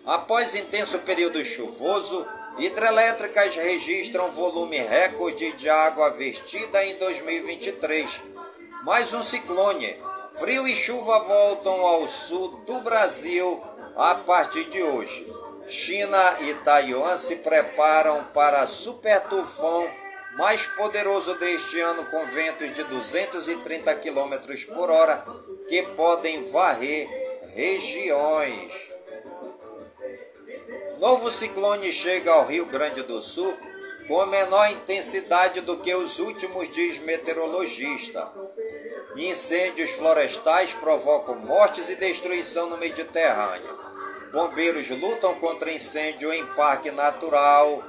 Após 0.05 0.55
intenso 0.55 0.97
período 0.99 1.43
chuvoso, 1.45 2.25
hidrelétricas 2.57 3.55
registram 3.55 4.31
volume 4.31 4.77
recorde 4.77 5.51
de 5.53 5.69
água 5.69 6.09
vertida 6.11 6.83
em 6.85 6.95
2023. 6.95 8.21
Mais 8.83 9.13
um 9.13 9.23
ciclone. 9.23 9.95
Frio 10.39 10.67
e 10.67 10.75
chuva 10.75 11.19
voltam 11.19 11.85
ao 11.85 12.07
sul 12.07 12.63
do 12.65 12.79
Brasil 12.79 13.61
a 13.95 14.15
partir 14.15 14.65
de 14.65 14.81
hoje. 14.81 15.31
China 15.67 16.37
e 16.41 16.53
Taiwan 16.55 17.17
se 17.17 17.37
preparam 17.37 18.23
para 18.33 18.65
super 18.65 19.21
tufão 19.21 19.89
mais 20.37 20.65
poderoso 20.65 21.35
deste 21.35 21.79
ano 21.79 22.05
com 22.05 22.25
ventos 22.27 22.73
de 22.73 22.83
230 22.85 23.93
km 23.95 24.73
por 24.73 24.89
hora 24.89 25.25
que 25.67 25.83
podem 25.83 26.49
varrer 26.49 27.07
regiões. 27.53 28.90
Novo 31.01 31.31
ciclone 31.31 31.91
chega 31.91 32.31
ao 32.31 32.45
Rio 32.45 32.67
Grande 32.67 33.01
do 33.01 33.19
Sul 33.19 33.57
com 34.07 34.23
menor 34.27 34.69
intensidade 34.69 35.59
do 35.61 35.77
que 35.77 35.95
os 35.95 36.19
últimos, 36.19 36.69
diz 36.69 36.99
meteorologista. 36.99 38.31
Incêndios 39.17 39.89
florestais 39.89 40.75
provocam 40.75 41.39
mortes 41.39 41.89
e 41.89 41.95
destruição 41.95 42.69
no 42.69 42.77
Mediterrâneo. 42.77 43.79
Bombeiros 44.31 44.91
lutam 44.91 45.33
contra 45.39 45.71
incêndio 45.71 46.31
em 46.31 46.45
parque 46.53 46.91
natural 46.91 47.83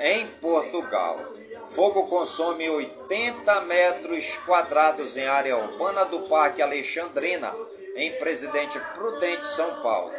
em 0.00 0.26
Portugal. 0.40 1.20
Fogo 1.68 2.06
consome 2.06 2.70
80 2.70 3.60
metros 3.62 4.38
quadrados 4.46 5.18
em 5.18 5.26
área 5.26 5.58
urbana 5.58 6.06
do 6.06 6.20
Parque 6.20 6.62
Alexandrina, 6.62 7.54
em 7.94 8.12
Presidente 8.12 8.80
Prudente, 8.94 9.46
São 9.46 9.82
Paulo. 9.82 10.10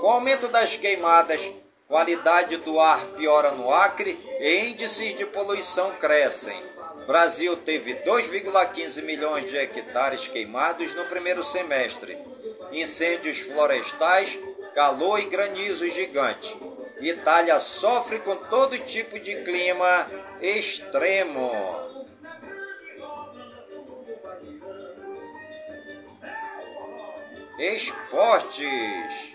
Com 0.00 0.06
o 0.06 0.10
aumento 0.10 0.46
das 0.46 0.76
queimadas, 0.76 1.50
qualidade 1.92 2.56
do 2.56 2.80
ar 2.80 3.04
piora 3.18 3.50
no 3.50 3.70
Acre 3.70 4.18
e 4.40 4.70
índices 4.70 5.14
de 5.14 5.26
poluição 5.26 5.90
crescem. 5.96 6.58
Brasil 7.06 7.54
teve 7.54 7.96
2,15 7.96 9.02
milhões 9.02 9.50
de 9.50 9.58
hectares 9.58 10.26
queimados 10.26 10.94
no 10.94 11.04
primeiro 11.04 11.44
semestre. 11.44 12.16
Incêndios 12.72 13.40
florestais 13.40 14.38
calor 14.74 15.20
e 15.20 15.26
granizo 15.26 15.86
gigante. 15.90 16.56
Itália 16.98 17.60
sofre 17.60 18.20
com 18.20 18.36
todo 18.36 18.78
tipo 18.78 19.20
de 19.20 19.36
clima 19.44 20.10
extremo. 20.40 21.52
Esportes. 27.58 29.31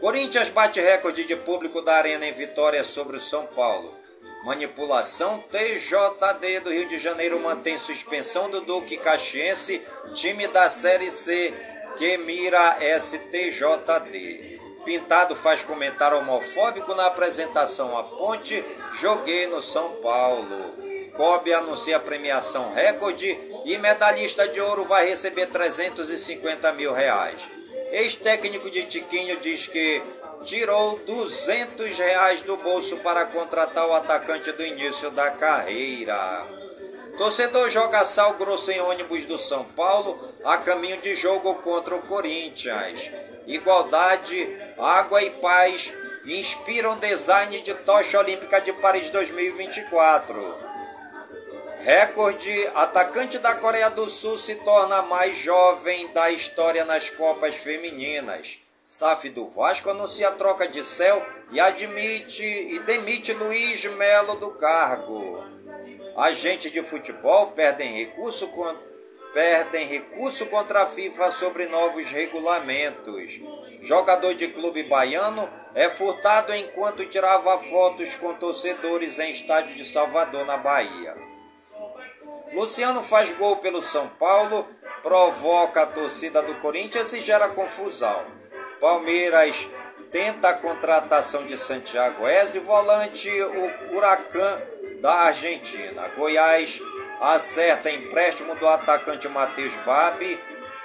Corinthians 0.00 0.48
bate 0.50 0.80
recorde 0.80 1.24
de 1.24 1.34
público 1.34 1.82
da 1.82 1.96
Arena 1.96 2.24
em 2.24 2.32
vitória 2.32 2.84
sobre 2.84 3.16
o 3.16 3.20
São 3.20 3.46
Paulo. 3.46 3.96
Manipulação 4.44 5.42
TJD 5.50 6.60
do 6.60 6.70
Rio 6.70 6.88
de 6.88 7.00
Janeiro 7.00 7.40
mantém 7.40 7.76
suspensão 7.80 8.48
do 8.48 8.60
Duque 8.60 8.96
Caxiense, 8.96 9.82
time 10.14 10.46
da 10.46 10.70
Série 10.70 11.10
C 11.10 11.52
que 11.96 12.16
mira 12.18 12.78
STJD. 13.00 14.60
Pintado 14.84 15.34
faz 15.34 15.62
comentário 15.62 16.18
homofóbico 16.18 16.94
na 16.94 17.06
apresentação 17.06 17.98
à 17.98 18.04
Ponte 18.04 18.64
Joguei 18.94 19.48
no 19.48 19.60
São 19.60 19.96
Paulo. 19.96 20.76
Kobe 21.16 21.52
anuncia 21.52 21.96
a 21.96 22.00
premiação 22.00 22.72
recorde 22.72 23.36
e 23.64 23.76
medalhista 23.76 24.46
de 24.48 24.60
ouro 24.60 24.84
vai 24.84 25.08
receber 25.08 25.46
350 25.46 26.72
mil 26.74 26.92
reais. 26.92 27.57
Ex-técnico 27.90 28.70
de 28.70 28.84
Tiquinho 28.84 29.38
diz 29.40 29.66
que 29.66 30.02
tirou 30.44 30.98
200 31.00 31.98
reais 31.98 32.42
do 32.42 32.56
bolso 32.56 32.98
para 32.98 33.26
contratar 33.26 33.86
o 33.86 33.94
atacante 33.94 34.52
do 34.52 34.64
início 34.64 35.10
da 35.10 35.30
carreira. 35.30 36.46
Torcedor 37.16 37.68
joga 37.68 38.04
sal 38.04 38.34
grosso 38.34 38.70
em 38.70 38.80
ônibus 38.80 39.26
do 39.26 39.38
São 39.38 39.64
Paulo 39.64 40.22
a 40.44 40.58
caminho 40.58 40.98
de 40.98 41.16
jogo 41.16 41.54
contra 41.56 41.96
o 41.96 42.02
Corinthians. 42.02 43.10
Igualdade, 43.46 44.56
água 44.78 45.22
e 45.22 45.30
paz 45.30 45.92
inspiram 46.26 46.98
design 46.98 47.60
de 47.60 47.74
tocha 47.74 48.18
olímpica 48.18 48.60
de 48.60 48.72
Paris 48.74 49.10
2024. 49.10 50.67
Recorde: 51.88 52.70
atacante 52.74 53.38
da 53.38 53.54
Coreia 53.54 53.88
do 53.88 54.10
Sul 54.10 54.36
se 54.36 54.56
torna 54.56 55.00
mais 55.04 55.38
jovem 55.38 56.06
da 56.08 56.30
história 56.30 56.84
nas 56.84 57.08
Copas 57.08 57.54
Femininas. 57.54 58.60
SAF 58.84 59.30
do 59.30 59.48
Vasco 59.48 59.88
anuncia 59.88 60.28
a 60.28 60.32
troca 60.32 60.68
de 60.68 60.86
céu 60.86 61.26
e 61.50 61.58
admite 61.58 62.44
e 62.44 62.78
demite 62.80 63.32
Luiz 63.32 63.86
Melo 63.86 64.34
do 64.34 64.50
cargo. 64.50 65.42
Agentes 66.14 66.70
de 66.70 66.82
futebol 66.82 67.52
perdem 67.52 67.96
recurso 67.96 68.48
contra, 68.48 68.86
perdem 69.32 69.86
recurso 69.86 70.44
contra 70.48 70.82
a 70.82 70.86
FIFA 70.88 71.32
sobre 71.32 71.68
novos 71.68 72.10
regulamentos. 72.10 73.40
Jogador 73.80 74.34
de 74.34 74.48
clube 74.48 74.82
baiano 74.82 75.50
é 75.74 75.88
furtado 75.88 76.54
enquanto 76.54 77.06
tirava 77.06 77.58
fotos 77.60 78.14
com 78.16 78.34
torcedores 78.34 79.18
em 79.18 79.32
estádio 79.32 79.74
de 79.74 79.90
Salvador, 79.90 80.44
na 80.44 80.58
Bahia. 80.58 81.27
Luciano 82.52 83.04
faz 83.04 83.30
gol 83.32 83.56
pelo 83.56 83.82
São 83.82 84.08
Paulo, 84.08 84.66
provoca 85.02 85.82
a 85.82 85.86
torcida 85.86 86.42
do 86.42 86.54
Corinthians 86.56 87.12
e 87.12 87.20
gera 87.20 87.48
confusão. 87.48 88.24
Palmeiras 88.80 89.68
tenta 90.10 90.48
a 90.48 90.54
contratação 90.54 91.44
de 91.46 91.58
Santiago 91.58 92.26
Eze, 92.26 92.60
volante 92.60 93.28
o 93.28 93.94
Huracan 93.94 94.62
da 95.00 95.12
Argentina. 95.12 96.08
Goiás 96.16 96.80
acerta 97.20 97.90
empréstimo 97.90 98.54
do 98.56 98.66
atacante 98.66 99.28
Matheus 99.28 99.74
Babi 99.84 100.40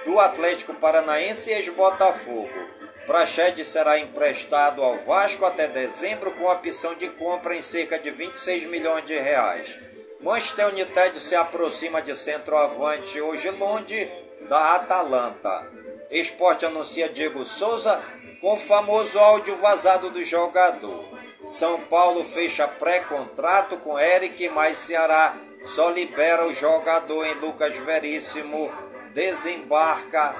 do 0.05 0.19
Atlético 0.19 0.73
Paranaense 0.73 1.49
e 1.49 1.53
ex-Botafogo. 1.53 2.73
Prached 3.05 3.63
será 3.65 3.99
emprestado 3.99 4.81
ao 4.81 4.97
Vasco 4.99 5.45
até 5.45 5.67
dezembro 5.67 6.31
com 6.33 6.45
opção 6.45 6.95
de 6.95 7.09
compra 7.09 7.55
em 7.55 7.61
cerca 7.61 7.99
de 7.99 8.09
26 8.11 8.65
milhões 8.65 9.05
de 9.05 9.17
reais. 9.17 9.92
Manchester 10.23 10.69
United 10.69 11.19
se 11.19 11.35
aproxima 11.35 12.01
de 12.01 12.15
centroavante 12.15 13.19
hoje 13.19 13.49
Londe 13.49 14.09
da 14.47 14.75
Atalanta. 14.75 15.69
Esporte 16.09 16.65
anuncia 16.65 17.09
Diego 17.09 17.43
Souza 17.43 18.01
com 18.39 18.53
o 18.53 18.59
famoso 18.59 19.19
áudio 19.19 19.57
vazado 19.57 20.09
do 20.11 20.23
jogador. 20.23 21.03
São 21.45 21.77
Paulo 21.81 22.23
fecha 22.23 22.65
pré-contrato 22.65 23.75
com 23.79 23.99
Eric, 23.99 24.47
mas 24.49 24.77
Ceará 24.77 25.35
só 25.65 25.89
libera 25.89 26.47
o 26.47 26.53
jogador 26.53 27.25
em 27.27 27.33
Lucas 27.35 27.77
Veríssimo. 27.79 28.71
Desembarca. 29.13 30.35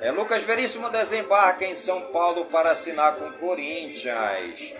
É, 0.00 0.10
Lucas 0.12 0.42
Veríssimo 0.44 0.88
desembarca 0.88 1.64
em 1.64 1.74
São 1.74 2.00
Paulo 2.06 2.46
para 2.46 2.70
assinar 2.70 3.16
com 3.16 3.30
Corinthians. 3.32 4.74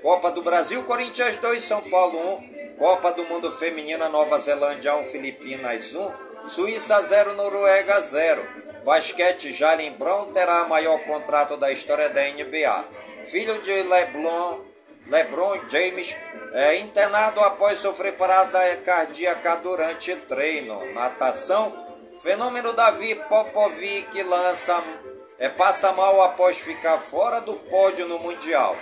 Copa 0.00 0.30
do 0.30 0.42
Brasil, 0.42 0.82
Corinthians 0.84 1.36
2, 1.36 1.62
São 1.62 1.80
Paulo 1.82 2.38
1. 2.38 2.51
Copa 2.78 3.12
do 3.12 3.24
Mundo 3.26 3.52
Feminina, 3.52 4.08
Nova 4.08 4.38
Zelândia 4.38 4.94
1, 4.96 5.06
Filipinas 5.06 5.94
1. 5.94 6.12
Suíça 6.46 7.00
0, 7.00 7.34
Noruega 7.34 8.00
0. 8.00 8.46
Basquete, 8.84 9.52
Jalen 9.52 9.92
Brown 9.92 10.32
terá 10.32 10.64
maior 10.64 10.98
contrato 11.04 11.56
da 11.56 11.70
história 11.70 12.08
da 12.08 12.22
NBA. 12.22 12.84
Filho 13.24 13.60
de 13.62 13.82
Leblon 13.84 14.72
LeBron 15.06 15.68
James 15.68 16.14
é 16.52 16.76
internado 16.78 17.40
após 17.40 17.78
sofrer 17.78 18.12
parada 18.12 18.58
cardíaca 18.84 19.56
durante 19.56 20.14
treino. 20.14 20.92
Natação, 20.92 21.72
fenômeno 22.20 22.72
Davi 22.72 23.14
Popovic 23.28 24.22
lança, 24.22 24.82
é, 25.38 25.48
passa 25.48 25.92
mal 25.92 26.22
após 26.22 26.56
ficar 26.56 26.98
fora 26.98 27.40
do 27.40 27.54
pódio 27.54 28.06
no 28.06 28.18
Mundial. 28.20 28.76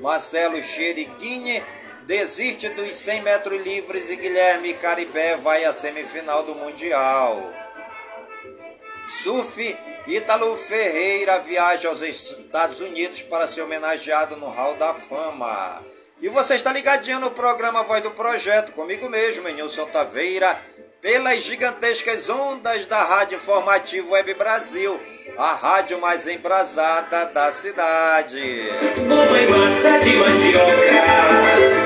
Marcelo 0.00 0.62
Cheriquini 0.62 1.62
desiste 2.06 2.68
dos 2.70 2.96
100 2.96 3.22
metros 3.22 3.62
livres 3.62 4.08
e 4.10 4.16
Guilherme 4.16 4.74
Caribé 4.74 5.36
vai 5.36 5.64
à 5.64 5.72
semifinal 5.72 6.44
do 6.44 6.54
Mundial. 6.54 7.52
Surf, 9.08 9.76
Ítalo 10.06 10.56
Ferreira 10.56 11.40
viaja 11.40 11.88
aos 11.88 12.00
Estados 12.00 12.80
Unidos 12.80 13.22
para 13.22 13.48
ser 13.48 13.62
homenageado 13.62 14.36
no 14.36 14.48
Hall 14.48 14.74
da 14.74 14.94
Fama. 14.94 15.84
E 16.22 16.28
você 16.28 16.54
está 16.54 16.72
ligadinho 16.72 17.20
no 17.20 17.32
programa 17.32 17.82
Voz 17.82 18.02
do 18.02 18.12
Projeto, 18.12 18.72
comigo 18.72 19.10
mesmo, 19.10 19.48
Nilson 19.48 19.86
Taveira, 19.86 20.56
pelas 21.02 21.42
gigantescas 21.42 22.30
ondas 22.30 22.86
da 22.86 23.02
Rádio 23.02 23.36
Informativo 23.36 24.12
Web 24.12 24.32
Brasil, 24.34 24.98
a 25.36 25.52
rádio 25.52 26.00
mais 26.00 26.26
embrasada 26.26 27.26
da 27.26 27.52
cidade. 27.52 28.62
Mamãe 29.06 29.46
massa 29.46 29.98
de 29.98 30.16
mandioca 30.16 31.85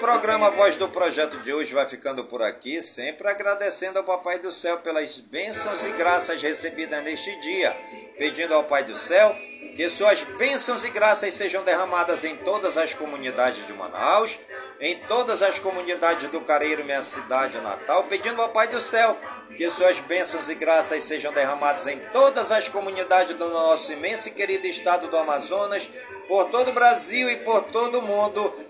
programa 0.00 0.50
Voz 0.50 0.78
do 0.78 0.88
Projeto 0.88 1.36
de 1.40 1.52
hoje 1.52 1.74
vai 1.74 1.84
ficando 1.84 2.24
por 2.24 2.42
aqui, 2.42 2.80
sempre 2.80 3.28
agradecendo 3.28 3.98
ao 3.98 4.04
Papai 4.04 4.38
do 4.38 4.50
Céu 4.50 4.78
pelas 4.78 5.20
bênçãos 5.20 5.84
e 5.84 5.92
graças 5.92 6.40
recebidas 6.40 7.04
neste 7.04 7.38
dia, 7.40 7.76
pedindo 8.16 8.54
ao 8.54 8.64
Pai 8.64 8.82
do 8.82 8.96
Céu 8.96 9.36
que 9.76 9.90
suas 9.90 10.24
bênçãos 10.24 10.86
e 10.86 10.88
graças 10.88 11.34
sejam 11.34 11.62
derramadas 11.64 12.24
em 12.24 12.34
todas 12.34 12.78
as 12.78 12.94
comunidades 12.94 13.66
de 13.66 13.74
Manaus, 13.74 14.38
em 14.80 14.96
todas 15.00 15.42
as 15.42 15.58
comunidades 15.58 16.30
do 16.30 16.40
Careiro, 16.40 16.82
minha 16.82 17.02
cidade 17.02 17.60
natal, 17.60 18.04
pedindo 18.04 18.40
ao 18.40 18.48
Pai 18.48 18.68
do 18.68 18.80
Céu 18.80 19.18
que 19.54 19.68
suas 19.68 20.00
bênçãos 20.00 20.48
e 20.48 20.54
graças 20.54 21.04
sejam 21.04 21.30
derramadas 21.30 21.86
em 21.86 21.98
todas 22.10 22.50
as 22.50 22.70
comunidades 22.70 23.36
do 23.36 23.50
nosso 23.50 23.92
imenso 23.92 24.28
e 24.28 24.32
querido 24.32 24.66
estado 24.66 25.08
do 25.08 25.18
Amazonas, 25.18 25.90
por 26.26 26.46
todo 26.46 26.70
o 26.70 26.72
Brasil 26.72 27.28
e 27.28 27.36
por 27.36 27.64
todo 27.64 27.98
o 27.98 28.02
mundo 28.02 28.69